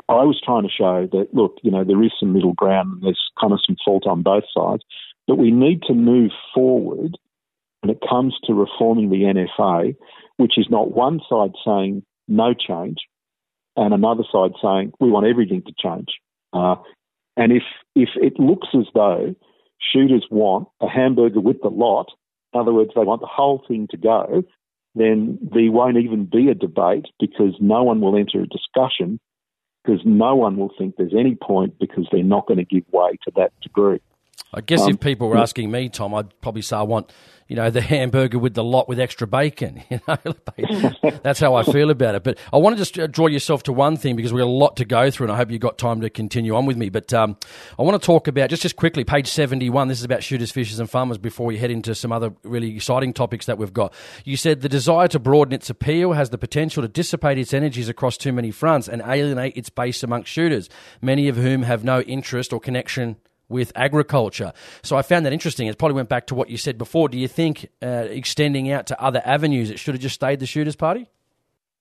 [0.08, 3.04] I was trying to show that, look, you know, there is some middle ground and
[3.04, 4.84] there's kind of some fault on both sides,
[5.28, 7.18] but we need to move forward
[7.82, 9.96] when it comes to reforming the NFA,
[10.38, 12.98] which is not one side saying no change
[13.76, 16.20] and another side saying we want everything to change.
[16.54, 16.76] Uh,
[17.38, 17.64] and if
[17.96, 19.36] if it looks as though
[19.80, 22.08] shooters want a hamburger with the lot,
[22.54, 24.44] in other words, they want the whole thing to go,
[24.94, 29.20] then there won't even be a debate because no one will enter a discussion
[29.86, 33.12] because no one will think there's any point because they're not going to give way
[33.24, 34.02] to that degree.
[34.56, 37.12] I guess um, if people were asking me, Tom, I'd probably say I want,
[37.50, 39.84] you know, the hamburger with the lot with extra bacon.
[39.96, 40.18] You know,
[41.24, 42.24] that's how I feel about it.
[42.24, 44.50] But I want to just uh, draw yourself to one thing because we've got a
[44.50, 46.90] lot to go through, and I hope you've got time to continue on with me.
[46.90, 47.38] But um,
[47.78, 49.88] I want to talk about just just quickly, page seventy-one.
[49.88, 51.18] This is about shooters, fishers, and farmers.
[51.18, 54.70] Before we head into some other really exciting topics that we've got, you said the
[54.70, 58.52] desire to broaden its appeal has the potential to dissipate its energies across too many
[58.52, 60.70] fronts and alienate its base amongst shooters,
[61.02, 63.18] many of whom have no interest or connection
[63.50, 64.54] with agriculture.
[64.84, 65.68] So I found that interesting.
[65.68, 67.10] It probably went back to what you said before.
[67.10, 70.46] Do you think uh, extending out to other avenues, it should have just stayed the
[70.46, 71.10] Shooters Party?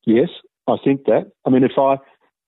[0.05, 0.29] Yes,
[0.67, 1.31] I think that.
[1.47, 1.97] I mean, if I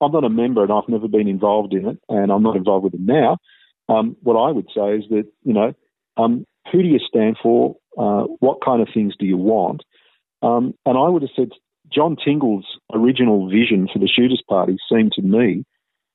[0.01, 2.85] I'm not a member and I've never been involved in it, and I'm not involved
[2.85, 3.39] with it now.
[3.89, 5.75] Um, what I would say is that you know,
[6.17, 7.77] um, who do you stand for?
[7.97, 9.83] Uh, what kind of things do you want?
[10.43, 11.51] Um, and I would have said
[11.93, 15.65] John Tingle's original vision for the Shooters Party seemed to me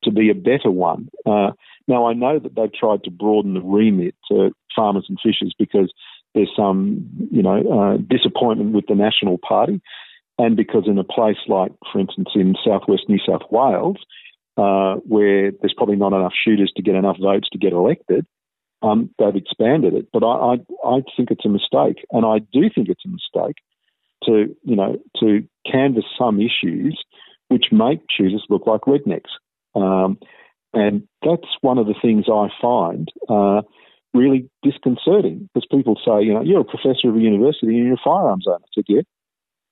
[0.04, 1.10] to be a better one.
[1.26, 1.52] Uh,
[1.88, 5.91] now I know that they've tried to broaden the remit to farmers and fishers because
[6.34, 9.82] there's some, you know, uh, disappointment with the National Party,
[10.38, 13.97] and because in a place like, for instance, in southwest New South Wales,
[14.57, 18.25] uh, where there's probably not enough shooters to get enough votes to get elected,
[18.82, 20.07] um, they've expanded it.
[20.11, 20.53] But I, I,
[20.86, 23.57] I think it's a mistake, and I do think it's a mistake
[24.23, 27.03] to, you know, to canvass some issues
[27.49, 29.32] which make shooters look like rednecks.
[29.75, 30.17] Um,
[30.74, 33.61] and that's one of the things I find uh,
[34.13, 37.93] really disconcerting because people say, you know, you're a professor of a university and you're
[37.93, 38.59] a firearms owner.
[38.78, 39.01] I yeah.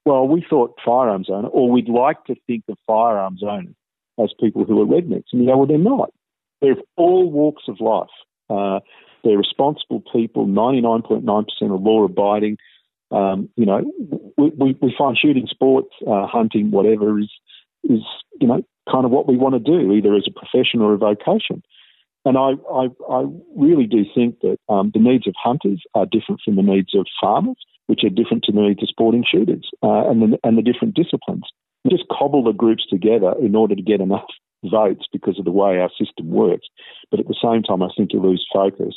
[0.06, 3.76] Well, we thought firearms owner, or we'd like to think of firearms owners
[4.22, 5.32] as people who are rednecks.
[5.32, 6.12] And you well, they're not.
[6.62, 8.08] They're all walks of life.
[8.50, 8.80] Uh,
[9.24, 12.58] they're responsible people, 99.9% are law abiding.
[13.12, 13.82] Um, you know,
[14.38, 17.32] we, we, we, find shooting sports, uh, hunting, whatever, is,
[17.84, 18.02] is,
[18.40, 18.62] you know,
[18.92, 21.64] kind of what we want to do, either as a profession or a vocation.
[22.26, 23.26] And I, I, I
[23.56, 27.08] really do think that um, the needs of hunters are different from the needs of
[27.20, 30.62] farmers, which are different to the needs of sporting shooters uh, and, the, and the
[30.62, 31.46] different disciplines.
[31.84, 34.28] We just cobble the groups together in order to get enough
[34.66, 36.68] votes because of the way our system works.
[37.10, 38.96] But at the same time, I think you lose focus.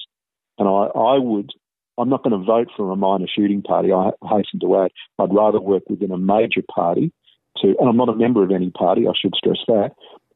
[0.58, 1.50] And I, I would,
[1.96, 3.92] I'm not going to vote for a minor shooting party.
[3.92, 4.90] I hasten to add,
[5.20, 7.12] I'd rather work within a major party
[7.58, 9.90] to, and I'm not a member of any party, I should stress that.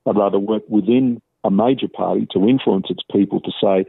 [0.07, 3.85] I'd rather work within a major party to influence its people to say,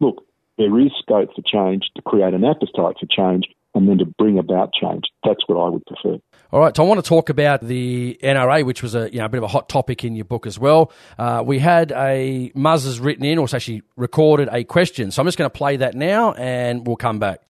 [0.00, 0.24] look,
[0.56, 3.44] there is scope for change, to create an appetite for change,
[3.74, 5.04] and then to bring about change.
[5.24, 6.18] That's what I would prefer.
[6.50, 9.26] All right, so I want to talk about the NRA, which was a you know
[9.26, 10.92] a bit of a hot topic in your book as well.
[11.18, 15.10] Uh, we had a Muzz written in, or actually recorded a question.
[15.10, 17.42] So I'm just going to play that now, and we'll come back.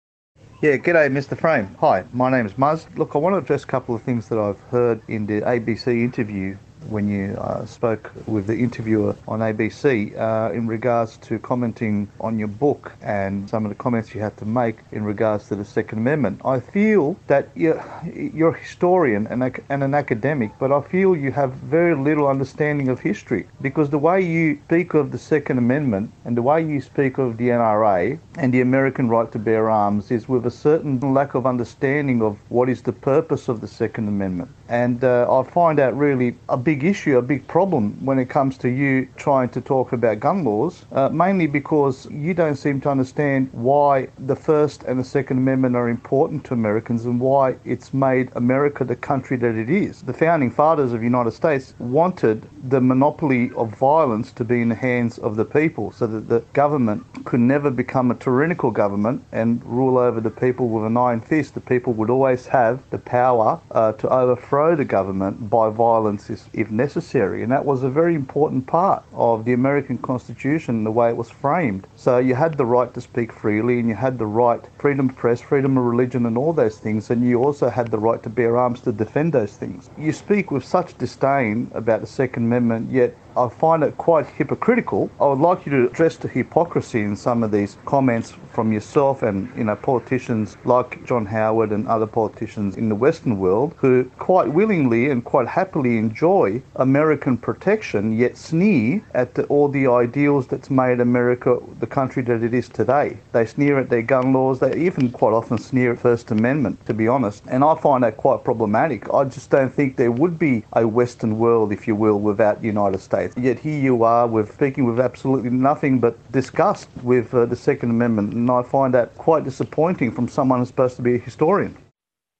[0.59, 1.37] Yeah, g'day, Mr.
[1.37, 1.75] Frame.
[1.81, 2.87] Hi, my name is Muzz.
[2.97, 5.85] Look, I want to address a couple of things that I've heard in the ABC
[6.01, 6.57] interview
[6.89, 12.39] when you uh, spoke with the interviewer on ABC uh, in regards to commenting on
[12.39, 15.65] your book and some of the comments you had to make in regards to the
[15.65, 16.41] Second Amendment.
[16.45, 17.83] I feel that you're,
[18.13, 22.89] you're a historian and, and an academic, but I feel you have very little understanding
[22.89, 26.81] of history because the way you speak of the Second Amendment and the way you
[26.81, 30.99] speak of the NRA and the American right to bear arms is with a certain
[31.13, 34.49] lack of understanding of what is the purpose of the Second Amendment.
[34.69, 38.57] And uh, I find that really a big issue, a big problem when it comes
[38.59, 42.89] to you trying to talk about gun laws, uh, mainly because you don't seem to
[42.89, 47.93] understand why the First and the Second Amendment are important to Americans and why it's
[47.93, 50.01] made America the country that it is.
[50.01, 54.69] The founding fathers of the United States wanted the monopoly of violence to be in
[54.69, 59.23] the hands of the people so that the government could never become a tyrannical government
[59.31, 61.53] and rule over the people with an iron fist.
[61.53, 66.69] The people would always have the power uh, to overthrow the government by violence if
[66.69, 67.41] necessary.
[67.43, 71.29] And that was a very important part of the American Constitution, the way it was
[71.29, 71.87] framed.
[71.95, 75.15] So you had the right to speak freely and you had the right, freedom of
[75.15, 77.09] press, freedom of religion, and all those things.
[77.09, 79.89] And you also had the right to bear arms to defend those things.
[79.97, 82.56] You speak with such disdain about the Second Amendment,
[82.89, 85.11] yet I find it quite hypocritical.
[85.21, 89.21] I would like you to address the hypocrisy in some of these comments from yourself
[89.21, 94.05] and you know politicians like John Howard and other politicians in the Western world who
[94.17, 100.47] quite willingly and quite happily enjoy American protection, yet sneer at the, all the ideals
[100.47, 103.17] that's made America the country that it is today.
[103.33, 104.59] They sneer at their gun laws.
[104.59, 107.43] They even quite often sneer at First Amendment, to be honest.
[107.47, 109.13] And I find that quite problematic.
[109.13, 112.67] I just don't think there would be a Western world, if you will, without the
[112.67, 113.26] United States.
[113.35, 117.89] Yet here you are with speaking with absolutely nothing but disgust with uh, the Second
[117.89, 121.75] Amendment, and I find that quite disappointing from someone who's supposed to be a historian.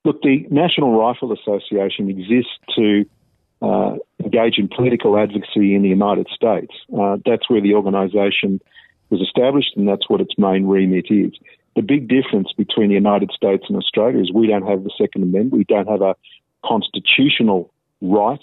[0.05, 3.05] Look, the National Rifle Association exists to
[3.61, 6.73] uh, engage in political advocacy in the United States.
[6.97, 8.61] Uh, that's where the organisation
[9.09, 11.33] was established, and that's what its main remit is.
[11.75, 15.23] The big difference between the United States and Australia is we don't have the Second
[15.23, 15.53] Amendment.
[15.53, 16.15] We don't have a
[16.65, 17.71] constitutional
[18.01, 18.39] right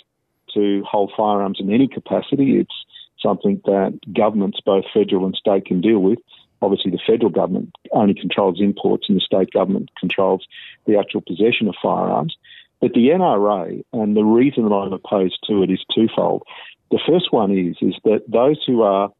[0.55, 2.59] to hold firearms in any capacity.
[2.59, 2.74] It's
[3.22, 6.18] something that governments, both federal and state, can deal with.
[6.62, 10.46] Obviously, the federal government only controls imports, and the state government controls
[10.86, 12.36] the actual possession of firearms.
[12.80, 16.42] But the NRA, and the reason that I'm opposed to it is twofold.
[16.90, 19.11] The first one is is that those who are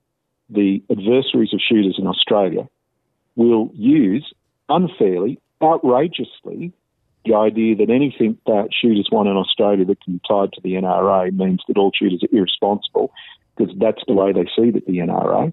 [0.51, 2.68] the adversaries of shooters in Australia
[3.37, 4.32] will use
[4.68, 6.72] unfairly, outrageously,
[7.25, 10.75] the idea that anything that shooters want in Australia that can be tied to the
[10.75, 13.12] NRA means that all shooters are irresponsible,
[13.57, 15.53] because that's the way they see that the NRA.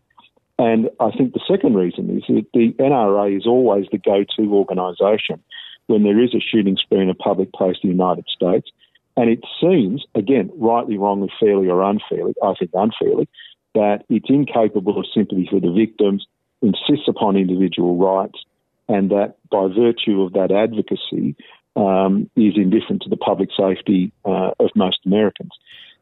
[0.59, 5.41] And I think the second reason is that the NRA is always the go-to organisation
[5.87, 8.69] when there is a shooting spree in a public place in the United States.
[9.17, 13.27] And it seems, again, rightly, wrongly, fairly or unfairly, I think unfairly,
[13.73, 16.27] that it's incapable of sympathy for the victims,
[16.61, 18.39] insists upon individual rights,
[18.87, 21.35] and that by virtue of that advocacy
[21.75, 25.51] um, is indifferent to the public safety uh, of most Americans.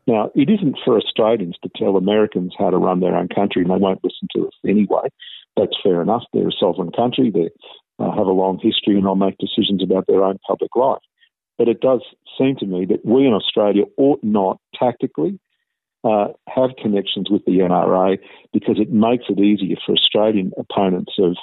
[0.07, 3.71] Now, it isn't for Australians to tell Americans how to run their own country, and
[3.71, 5.09] they won't listen to us anyway.
[5.55, 6.23] That's fair enough.
[6.33, 7.29] They're a sovereign country.
[7.29, 7.49] They
[7.99, 11.01] uh, have a long history, and they'll make decisions about their own public life.
[11.57, 12.01] But it does
[12.37, 15.39] seem to me that we in Australia ought not tactically
[16.03, 18.17] uh, have connections with the NRA
[18.53, 21.35] because it makes it easier for Australian opponents of,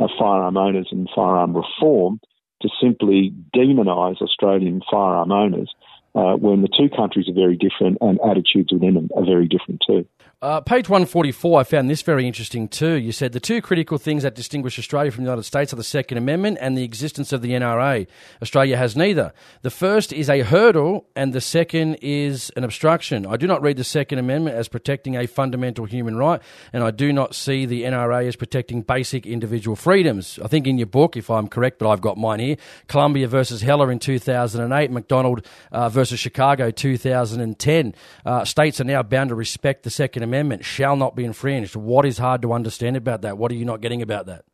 [0.00, 2.18] of firearm owners and firearm reform
[2.62, 5.72] to simply demonise Australian firearm owners
[6.14, 9.82] uh, when the two countries are very different and attitudes within them are very different
[9.86, 10.06] too.
[10.40, 12.92] Uh, page 144, I found this very interesting too.
[12.92, 15.82] You said the two critical things that distinguish Australia from the United States are the
[15.82, 18.06] Second Amendment and the existence of the NRA.
[18.40, 19.32] Australia has neither.
[19.62, 23.26] The first is a hurdle, and the second is an obstruction.
[23.26, 26.40] I do not read the Second Amendment as protecting a fundamental human right,
[26.72, 30.38] and I do not see the NRA as protecting basic individual freedoms.
[30.40, 33.62] I think in your book, if I'm correct, but I've got mine here Columbia versus
[33.62, 37.92] Heller in 2008, McDonald uh, versus Chicago 2010.
[38.24, 40.27] Uh, states are now bound to respect the Second Amendment
[40.62, 41.76] shall not be infringed.
[41.76, 43.38] What is hard to understand about that?
[43.38, 44.44] What are you not getting about that?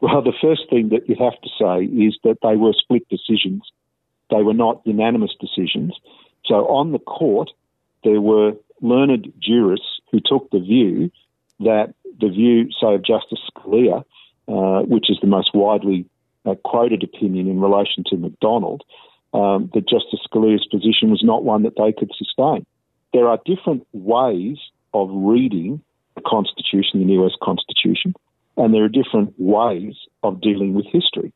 [0.00, 3.62] Well, the first thing that you have to say is that they were split decisions.
[4.30, 5.94] They were not unanimous decisions.
[6.44, 7.50] So on the court,
[8.02, 11.10] there were learned jurists who took the view
[11.60, 14.04] that the view, say, of Justice Scalia,
[14.48, 16.06] uh, which is the most widely
[16.44, 18.82] uh, quoted opinion in relation to McDonald,
[19.32, 22.66] um, that Justice Scalia's position was not one that they could sustain.
[23.12, 24.58] There are different ways
[24.94, 25.80] of reading
[26.14, 28.14] the Constitution, the US Constitution,
[28.56, 31.32] and there are different ways of dealing with history.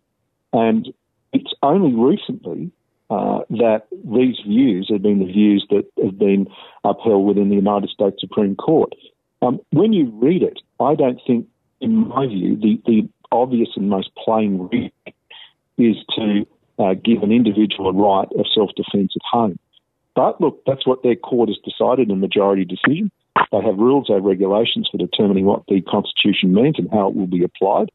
[0.53, 0.93] And
[1.33, 2.71] it's only recently
[3.09, 6.47] uh, that these views have been the views that have been
[6.85, 8.93] upheld within the United States Supreme Court.
[9.43, 11.47] Um, when you read it, I don't think,
[11.81, 14.91] in my view, the, the obvious and most plain reading
[15.79, 16.47] is to
[16.79, 19.59] uh, give an individual a right of self defence at home.
[20.15, 23.11] But look, that's what their court has decided in majority decision.
[23.53, 27.17] They have rules, they have regulations for determining what the Constitution means and how it
[27.17, 27.91] will be applied.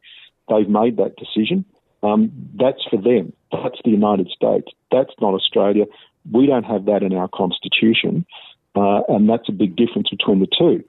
[0.48, 1.64] They've made that decision.
[2.02, 3.32] Um, that's for them.
[3.52, 4.68] That's the United States.
[4.90, 5.84] That's not Australia.
[6.30, 8.26] We don't have that in our Constitution,
[8.74, 10.84] uh, and that's a big difference between the two.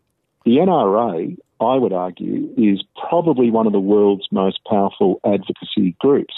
[0.46, 6.34] The NRA, I would argue, is probably one of the world's most powerful advocacy groups.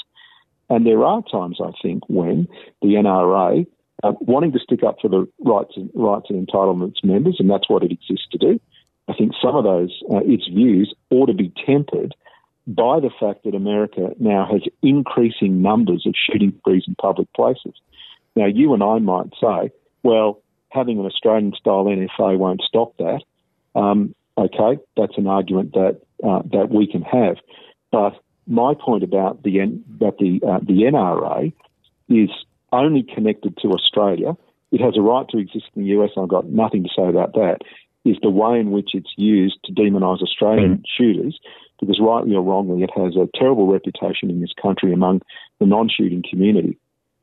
[0.69, 2.47] And there are times, I think, when
[2.81, 3.65] the NRA
[4.05, 7.69] uh, wanting to stick up for the rights and, rights and entitlements members, and that's
[7.69, 8.59] what it exists to do.
[9.07, 12.15] I think some of those uh, its views ought to be tempered
[12.67, 17.73] by the fact that America now has increasing numbers of shooting sprees in public places.
[18.35, 19.71] Now, you and I might say,
[20.03, 23.21] well, having an Australian style NFA won't stop that.
[23.75, 27.37] Um, okay, that's an argument that uh, that we can have,
[27.91, 28.13] but
[28.47, 31.53] my point about the about the uh, the NRA
[32.09, 32.29] is
[32.83, 34.35] only connected to Australia.
[34.71, 37.07] It has a right to exist in the US, and I've got nothing to say
[37.07, 37.59] about that.
[38.03, 40.83] Is the way in which it's used to demonise Australian mm.
[40.97, 41.39] shooters,
[41.79, 45.21] because rightly or wrongly, it has a terrible reputation in this country among
[45.59, 46.77] the non-shooting community.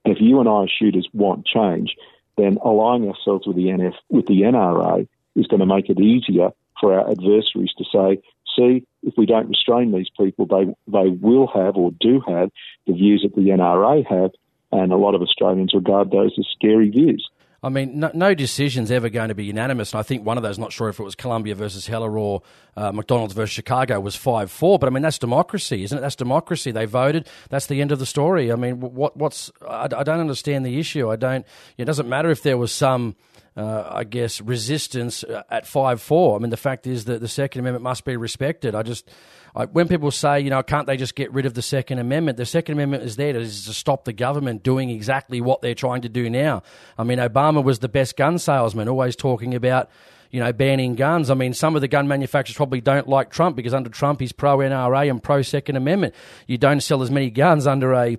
[0.05, 1.95] And if you and I, as shooters, want change,
[2.37, 6.51] then aligning ourselves with the NF with the NRA is going to make it easier
[6.81, 8.21] for our adversaries to say,
[8.57, 12.51] see, if we don't restrain these people, they they will have or do have
[12.87, 14.33] the views that the NRA have,
[14.73, 17.29] and a lot of Australians regard those as scary views.
[17.65, 19.93] I mean, no, no decision's ever going to be unanimous.
[19.93, 22.43] And I think one of those, not sure if it was Columbia versus Heller or
[22.77, 24.81] uh, McDonald's versus Chicago, was 5 4.
[24.81, 26.01] But I mean, that's democracy, isn't it?
[26.01, 26.73] That's democracy.
[26.73, 27.29] They voted.
[27.51, 28.51] That's the end of the story.
[28.51, 29.53] I mean, what, what's.
[29.67, 31.09] I, I don't understand the issue.
[31.09, 31.47] I don't.
[31.79, 33.17] It doesn't matter if there was some.
[33.55, 36.37] Uh, I guess resistance uh, at five four.
[36.37, 38.75] I mean, the fact is that the Second Amendment must be respected.
[38.75, 39.11] I just
[39.55, 42.39] I, when people say, you know, can't they just get rid of the Second Amendment?
[42.39, 46.03] The Second Amendment is there to, to stop the government doing exactly what they're trying
[46.03, 46.63] to do now.
[46.97, 49.91] I mean, Obama was the best gun salesman, always talking about
[50.31, 51.31] you know, banning guns.
[51.31, 54.33] I mean, some of the gun manufacturers probably don't like Trump because under Trump he's
[54.33, 56.15] pro NRA and pro Second Amendment.
[56.47, 58.19] You don't sell as many guns under a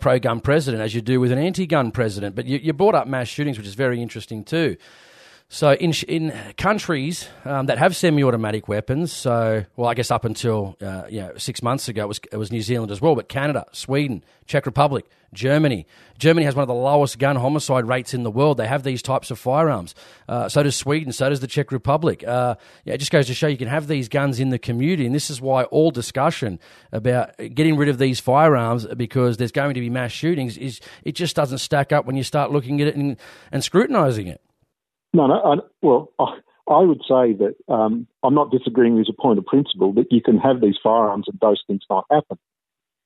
[0.00, 2.36] pro gun president as you do with an anti gun president.
[2.36, 4.76] But you, you brought up mass shootings, which is very interesting too.
[5.48, 10.76] So in in countries um, that have semi-automatic weapons, so well, I guess up until
[10.82, 13.28] uh, you know six months ago it was it was New Zealand as well, but
[13.28, 15.86] Canada, Sweden, Czech Republic, Germany.
[16.18, 18.56] Germany has one of the lowest gun homicide rates in the world.
[18.56, 19.94] They have these types of firearms.
[20.28, 21.12] Uh, so does Sweden.
[21.12, 22.24] So does the Czech Republic.
[22.26, 25.06] Uh, yeah, it just goes to show you can have these guns in the community,
[25.06, 26.58] and this is why all discussion
[26.90, 31.14] about getting rid of these firearms because there's going to be mass shootings is it
[31.14, 33.18] just doesn't stack up when you start looking at it and,
[33.52, 34.40] and scrutinising it.
[35.14, 35.34] No, no.
[35.34, 36.38] I, well, I,
[36.68, 40.20] I would say that um, I'm not disagreeing with a point of principle that you
[40.20, 42.36] can have these firearms and those things not happen.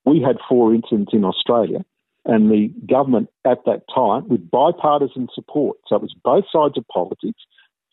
[0.06, 1.84] We had four incidents in Australia,
[2.24, 6.86] and the government at that time, with bipartisan support, so it was both sides of
[6.88, 7.40] politics.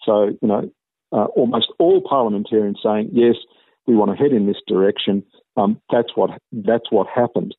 [0.03, 0.71] So you know,
[1.11, 3.35] uh, almost all parliamentarians saying yes,
[3.85, 5.23] we want to head in this direction.
[5.57, 7.53] Um, that's what that's what happened.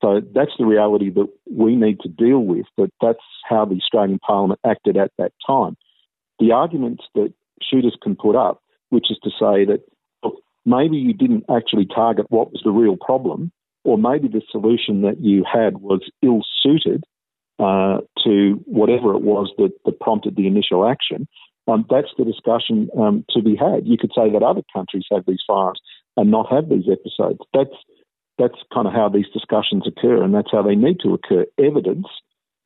[0.00, 2.66] So that's the reality that we need to deal with.
[2.78, 5.76] But that's how the Australian Parliament acted at that time
[6.38, 7.32] the arguments that
[7.62, 9.80] shooters can put up, which is to say that
[10.22, 13.52] look, maybe you didn't actually target what was the real problem,
[13.84, 17.04] or maybe the solution that you had was ill suited
[17.58, 21.26] uh, to whatever it was that, that prompted the initial action.
[21.66, 23.86] Um, that's the discussion um, to be had.
[23.86, 25.80] You could say that other countries have these fires
[26.16, 27.40] and not have these episodes.
[27.52, 27.74] That's
[28.38, 31.44] that's kind of how these discussions occur, and that's how they need to occur.
[31.58, 32.06] Evidence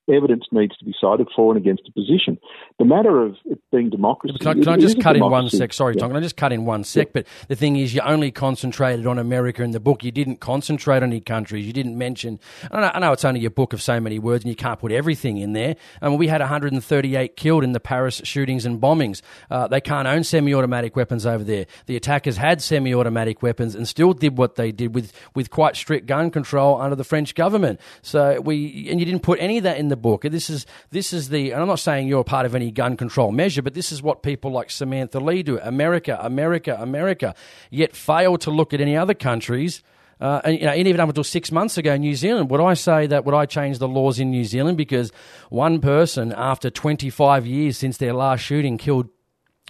[0.08, 2.38] evidence needs to be cited for and against a position.
[2.78, 4.36] The matter of it being democracy.
[4.38, 5.72] Can I, can I just cut in one sec?
[5.72, 6.00] Sorry, yeah.
[6.00, 6.10] Tom.
[6.10, 7.08] Can I just cut in one sec?
[7.08, 7.12] Yeah.
[7.14, 10.02] But the thing is, you only concentrated on America in the book.
[10.02, 11.66] You didn't concentrate on any countries.
[11.66, 12.40] You didn't mention.
[12.70, 14.80] I know, I know, it's only a book of so many words, and you can't
[14.80, 15.76] put everything in there.
[16.00, 19.22] I mean, we had 138 killed in the Paris shootings and bombings.
[19.50, 21.66] Uh, they can't own semi-automatic weapons over there.
[21.86, 26.06] The attackers had semi-automatic weapons and still did what they did with with quite strict
[26.06, 27.80] gun control under the French government.
[28.02, 30.22] So we and you didn't put any of that in the book.
[30.22, 32.96] This is this is the, and I'm not saying you're a part of any gun
[32.96, 37.34] control measure, but this is what people like Samantha Lee do: America, America, America.
[37.70, 39.82] Yet fail to look at any other countries.
[40.20, 43.08] Uh, and, you know, even up until six months ago, New Zealand, would I say
[43.08, 45.10] that would I change the laws in New Zealand because
[45.50, 49.08] one person, after 25 years since their last shooting, killed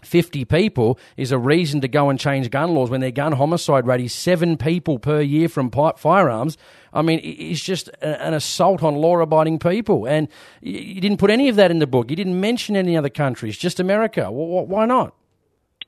[0.03, 3.87] 50 people is a reason to go and change gun laws when their gun homicide
[3.87, 6.57] rate is seven people per year from firearms.
[6.93, 10.07] I mean, it's just an assault on law abiding people.
[10.07, 10.29] And
[10.61, 12.11] you didn't put any of that in the book.
[12.11, 14.31] You didn't mention any other countries, just America.
[14.31, 15.15] Why not?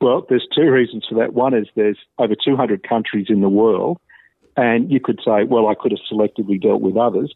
[0.00, 1.34] Well, there's two reasons for that.
[1.34, 3.98] One is there's over 200 countries in the world.
[4.56, 7.34] And you could say, well, I could have selectively dealt with others.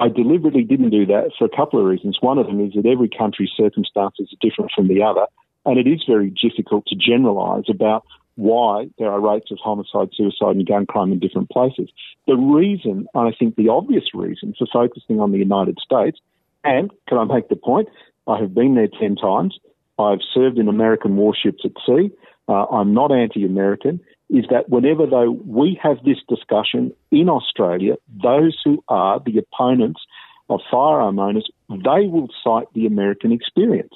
[0.00, 2.18] I deliberately didn't do that for a couple of reasons.
[2.20, 5.26] One of them is that every country's circumstances are different from the other.
[5.64, 8.04] And it is very difficult to generalise about
[8.36, 11.90] why there are rates of homicide, suicide, and gun crime in different places.
[12.28, 16.20] The reason, and I think the obvious reason for focusing on the United States,
[16.62, 17.88] and can I make the point?
[18.28, 19.58] I have been there 10 times.
[19.98, 22.10] I've served in American warships at sea.
[22.48, 24.00] Uh, I'm not anti American.
[24.30, 30.00] Is that whenever, though, we have this discussion in Australia, those who are the opponents
[30.48, 33.94] of firearm owners, they will cite the American experience.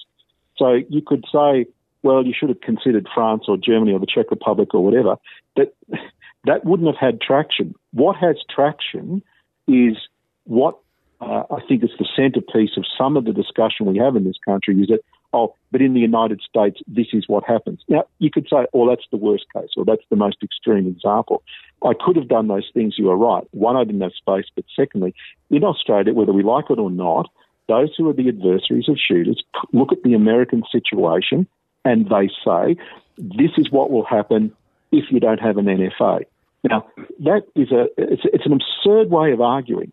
[0.57, 1.67] So you could say,
[2.03, 5.17] well, you should have considered France or Germany or the Czech Republic or whatever.
[5.55, 5.75] But
[6.45, 7.75] that wouldn't have had traction.
[7.93, 9.23] What has traction
[9.69, 9.97] is
[10.45, 10.79] what
[11.21, 14.39] uh, I think is the centerpiece of some of the discussion we have in this
[14.45, 15.01] country is that,
[15.33, 17.81] oh, but in the United States, this is what happens.
[17.89, 21.45] Now, you could say, oh, that's the worst case or that's the most extreme example.
[21.85, 23.45] I could have done those things, you are right.
[23.53, 25.15] One, I didn't have space, but secondly,
[25.51, 27.31] in Australia, whether we like it or not,
[27.69, 29.43] those who are the adversaries of shooters
[29.73, 31.47] look at the American situation
[31.85, 32.77] and they say,
[33.19, 34.53] this is what will happen
[34.91, 36.25] if you don't have an NFA.
[36.65, 36.87] Now,
[37.21, 39.93] that is a, it's, it's an absurd way of arguing,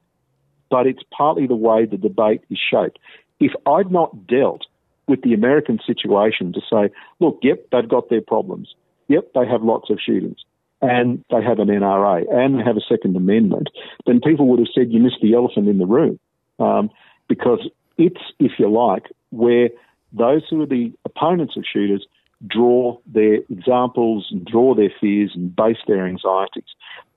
[0.69, 2.99] but it's partly the way the debate is shaped.
[3.39, 4.65] If I'd not dealt
[5.07, 8.75] with the American situation to say, look, yep, they've got their problems.
[9.07, 10.37] Yep, they have lots of shootings
[10.81, 13.69] and they have an NRA and they have a Second Amendment,
[14.05, 16.19] then people would have said you missed the elephant in the room.
[16.59, 16.89] Um,
[17.29, 19.69] because it's, if you like, where
[20.11, 22.05] those who are the opponents of shooters
[22.47, 26.69] draw their examples and draw their fears and base their anxieties.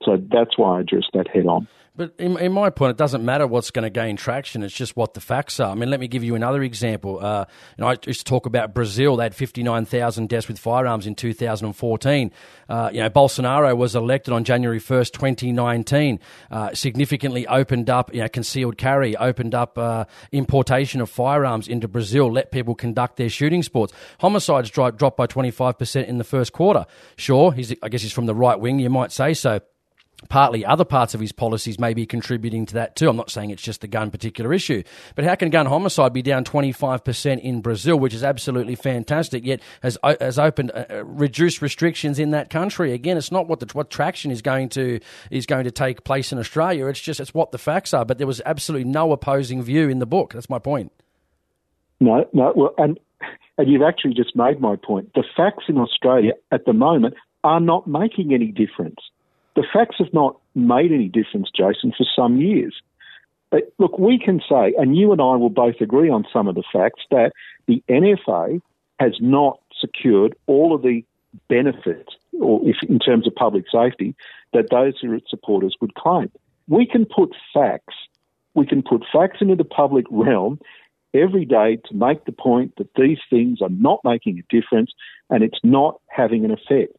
[0.03, 1.67] So that's why I address that head on.
[1.95, 4.63] But in, in, my point, it doesn't matter what's going to gain traction.
[4.63, 5.71] It's just what the facts are.
[5.71, 7.19] I mean, let me give you another example.
[7.23, 7.45] Uh,
[7.77, 9.15] you know, I used to talk about Brazil.
[9.15, 12.31] They had 59,000 deaths with firearms in 2014.
[12.67, 16.19] Uh, you know, Bolsonaro was elected on January 1st, 2019.
[16.49, 21.87] Uh, significantly opened up, you know, concealed carry, opened up uh, importation of firearms into
[21.87, 23.93] Brazil, let people conduct their shooting sports.
[24.19, 26.87] Homicides dropped by 25% in the first quarter.
[27.17, 29.59] Sure, he's, I guess he's from the right wing, you might say so.
[30.29, 33.09] Partly other parts of his policies may be contributing to that too.
[33.09, 34.83] I'm not saying it's just the gun particular issue,
[35.15, 39.61] but how can gun homicide be down 25% in Brazil, which is absolutely fantastic, yet
[39.81, 42.93] has has opened uh, uh, reduced restrictions in that country?
[42.93, 44.99] Again, it's not what the what traction is going to
[45.29, 46.87] is going to take place in Australia.
[46.87, 48.05] It's just it's what the facts are.
[48.05, 50.33] But there was absolutely no opposing view in the book.
[50.33, 50.91] That's my point.
[51.99, 52.99] No, no, well, and
[53.57, 55.13] and you've actually just made my point.
[55.13, 58.97] The facts in Australia at the moment are not making any difference.
[59.55, 62.75] The facts have not made any difference, Jason, for some years.
[63.51, 66.55] But look, we can say, and you and I will both agree on some of
[66.55, 67.33] the facts, that
[67.67, 68.61] the NFA
[68.99, 71.03] has not secured all of the
[71.49, 74.15] benefits, or if in terms of public safety,
[74.53, 76.31] that those who are its supporters would claim.
[76.67, 77.95] We can put facts,
[78.55, 80.59] we can put facts into the public realm
[81.13, 84.91] every day to make the point that these things are not making a difference
[85.29, 86.95] and it's not having an effect.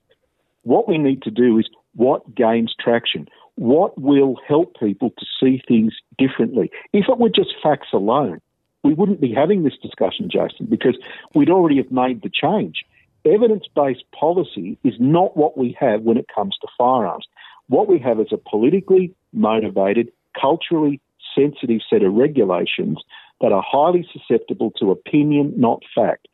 [0.62, 3.29] What we need to do is what gains traction?
[3.57, 6.71] What will help people to see things differently?
[6.93, 8.41] If it were just facts alone,
[8.83, 10.97] we wouldn't be having this discussion, Jason, because
[11.35, 12.85] we'd already have made the change.
[13.25, 17.27] Evidence based policy is not what we have when it comes to firearms.
[17.69, 21.01] What we have is a politically motivated, culturally
[21.35, 23.03] sensitive set of regulations
[23.41, 26.29] that are highly susceptible to opinion, not fact.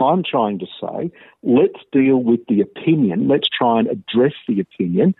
[0.00, 1.10] I'm trying to say,
[1.42, 5.14] let's deal with the opinion, let's try and address the opinion,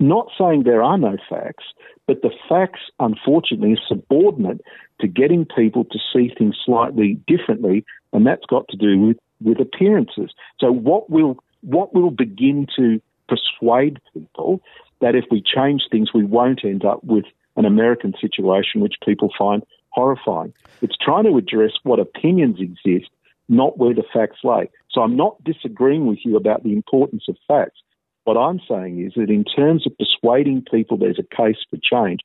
[0.00, 1.64] not saying there are no facts,
[2.06, 4.60] but the facts, unfortunately, are subordinate
[5.00, 9.60] to getting people to see things slightly differently, and that's got to do with, with
[9.60, 10.30] appearances.
[10.60, 14.60] So, what will what will begin to persuade people
[15.00, 17.24] that if we change things, we won't end up with
[17.56, 20.52] an American situation which people find horrifying.
[20.80, 23.10] It's trying to address what opinions exist
[23.48, 24.70] not where the facts lay.
[24.90, 27.80] So I'm not disagreeing with you about the importance of facts.
[28.24, 32.20] What I'm saying is that in terms of persuading people there's a case for change,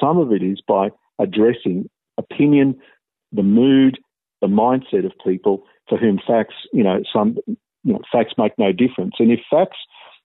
[0.00, 2.78] some of it is by addressing opinion,
[3.32, 3.98] the mood,
[4.40, 8.72] the mindset of people for whom facts, you know, some you know, facts make no
[8.72, 9.14] difference.
[9.18, 9.78] And if facts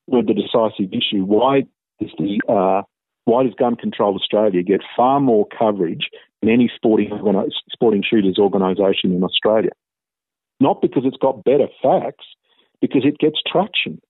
[0.08, 1.64] were the decisive issue, why
[2.00, 2.84] does the uh,
[3.26, 6.10] why does Gun Control Australia get far more coverage
[6.42, 7.10] than any sporting
[7.72, 9.72] sporting shooters organisation in Australia?
[10.60, 12.26] Not because it's got better facts,
[12.82, 14.02] because it gets traction.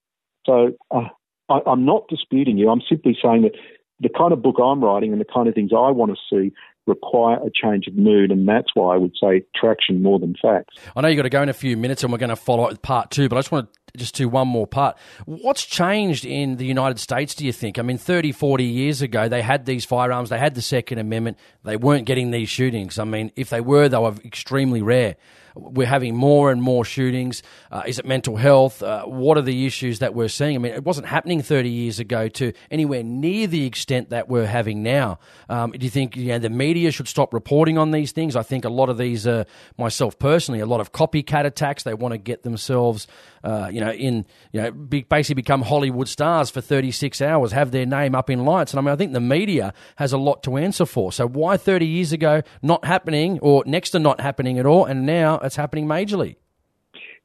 [0.45, 1.09] So uh,
[1.49, 2.69] I, I'm not disputing you.
[2.69, 3.53] I'm simply saying that
[3.99, 6.53] the kind of book I'm writing and the kind of things I want to see
[6.87, 10.75] require a change of mood, and that's why I would say traction more than facts.
[10.95, 12.65] I know you've got to go in a few minutes, and we're going to follow
[12.65, 14.97] up with part two, but I just want to just do one more part.
[15.25, 17.79] What's changed in the United States, do you think?
[17.79, 21.37] I mean, 30, 40 years ago, they had these firearms, they had the Second Amendment,
[21.63, 22.99] they weren't getting these shootings.
[22.99, 25.15] I mean, if they were, they were extremely rare
[25.55, 27.41] we're having more and more shootings.
[27.71, 28.83] Uh, is it mental health?
[28.83, 30.55] Uh, what are the issues that we're seeing?
[30.55, 34.45] I mean, it wasn't happening 30 years ago to anywhere near the extent that we're
[34.45, 35.19] having now.
[35.49, 38.35] Um, do you think you know, the media should stop reporting on these things?
[38.35, 39.45] I think a lot of these, uh,
[39.77, 41.83] myself personally, a lot of copycat attacks.
[41.83, 43.07] They want to get themselves,
[43.43, 47.71] uh, you know, in you know, be, basically become Hollywood stars for 36 hours, have
[47.71, 48.73] their name up in lights.
[48.73, 51.11] And I mean, I think the media has a lot to answer for.
[51.11, 55.05] So why 30 years ago not happening or next to not happening at all, and
[55.05, 56.35] now it's happening majorly.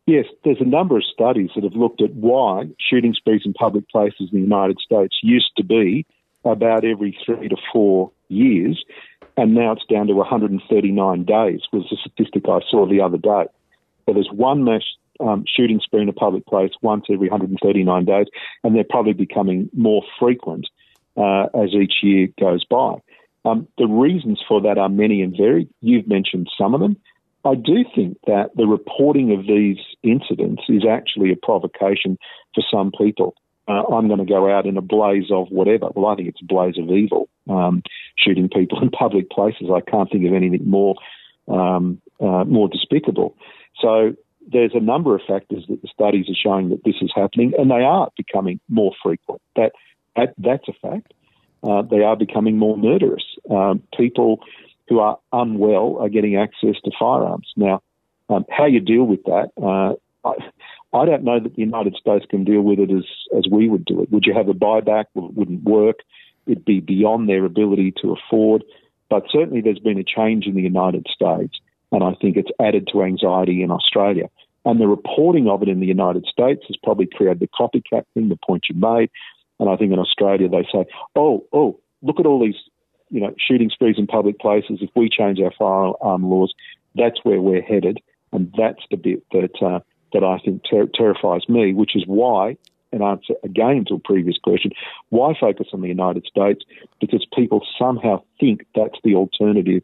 [0.06, 3.88] Yes, there's a number of studies that have looked at why shooting sprees in public
[3.88, 6.06] places in the United States used to be
[6.44, 8.82] about every three to four years,
[9.36, 13.44] and now it's down to 139 days, was the statistic I saw the other day.
[14.06, 14.82] So there's one mass
[15.20, 18.26] um, shooting spree in a public place once every 139 days,
[18.64, 20.66] and they're probably becoming more frequent
[21.16, 22.96] uh, as each year goes by.
[23.44, 25.68] Um, the reasons for that are many and varied.
[25.80, 26.96] You've mentioned some of them.
[27.44, 32.18] I do think that the reporting of these incidents is actually a provocation
[32.54, 33.34] for some people.
[33.68, 35.88] Uh, I'm going to go out in a blaze of whatever.
[35.94, 37.82] Well, I think it's a blaze of evil, um,
[38.18, 39.68] shooting people in public places.
[39.72, 40.96] I can't think of anything more
[41.48, 43.36] um, uh, more despicable.
[43.80, 44.14] So
[44.46, 47.70] there's a number of factors that the studies are showing that this is happening, and
[47.70, 49.40] they are becoming more frequent.
[49.56, 49.72] That,
[50.16, 51.12] that that's a fact.
[51.62, 53.24] Uh, they are becoming more murderous.
[53.50, 54.40] Um, people
[54.90, 57.46] who are unwell are getting access to firearms.
[57.56, 57.80] Now,
[58.28, 59.94] um, how you deal with that, uh,
[60.28, 60.34] I,
[60.92, 63.04] I, don't know that the United States can deal with it as,
[63.38, 64.10] as we would do it.
[64.10, 65.06] Would you have a buyback?
[65.14, 66.00] Well, it wouldn't work.
[66.46, 68.64] It'd be beyond their ability to afford.
[69.08, 71.58] But certainly there's been a change in the United States,
[71.92, 74.28] and I think it's added to anxiety in Australia.
[74.64, 78.28] And the reporting of it in the United States has probably created the copycat thing,
[78.28, 79.10] the point you made.
[79.58, 82.60] And I think in Australia they say, oh, oh, look at all these
[83.10, 86.52] you know, shooting sprees in public places, if we change our firearm laws,
[86.94, 87.98] that's where we're headed,
[88.32, 89.80] and that's the bit that uh,
[90.12, 91.74] that I think ter- terrifies me.
[91.74, 92.56] Which is why
[92.92, 94.72] an answer again to a previous question.
[95.10, 96.64] Why focus on the United States?
[97.00, 99.82] Because people somehow think that's the alternative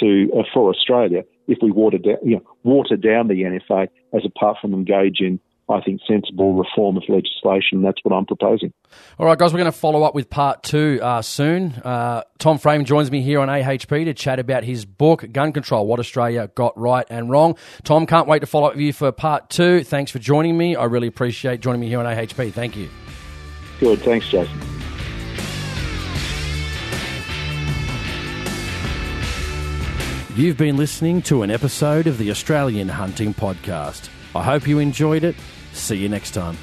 [0.00, 4.24] to uh, for Australia if we water down, you know, water down the NFA as
[4.24, 7.82] apart from engage in I think, sensible reform of legislation.
[7.82, 8.72] That's what I'm proposing.
[9.18, 11.72] All right, guys, we're going to follow up with part two uh, soon.
[11.84, 15.86] Uh, Tom Frame joins me here on AHP to chat about his book, Gun Control
[15.86, 17.56] What Australia Got Right and Wrong.
[17.84, 19.84] Tom, can't wait to follow up with you for part two.
[19.84, 20.76] Thanks for joining me.
[20.76, 22.52] I really appreciate joining me here on AHP.
[22.52, 22.90] Thank you.
[23.80, 24.00] Good.
[24.00, 24.60] Thanks, Jason.
[30.34, 34.08] You've been listening to an episode of the Australian Hunting Podcast.
[34.34, 35.36] I hope you enjoyed it.
[35.72, 36.56] See you next time.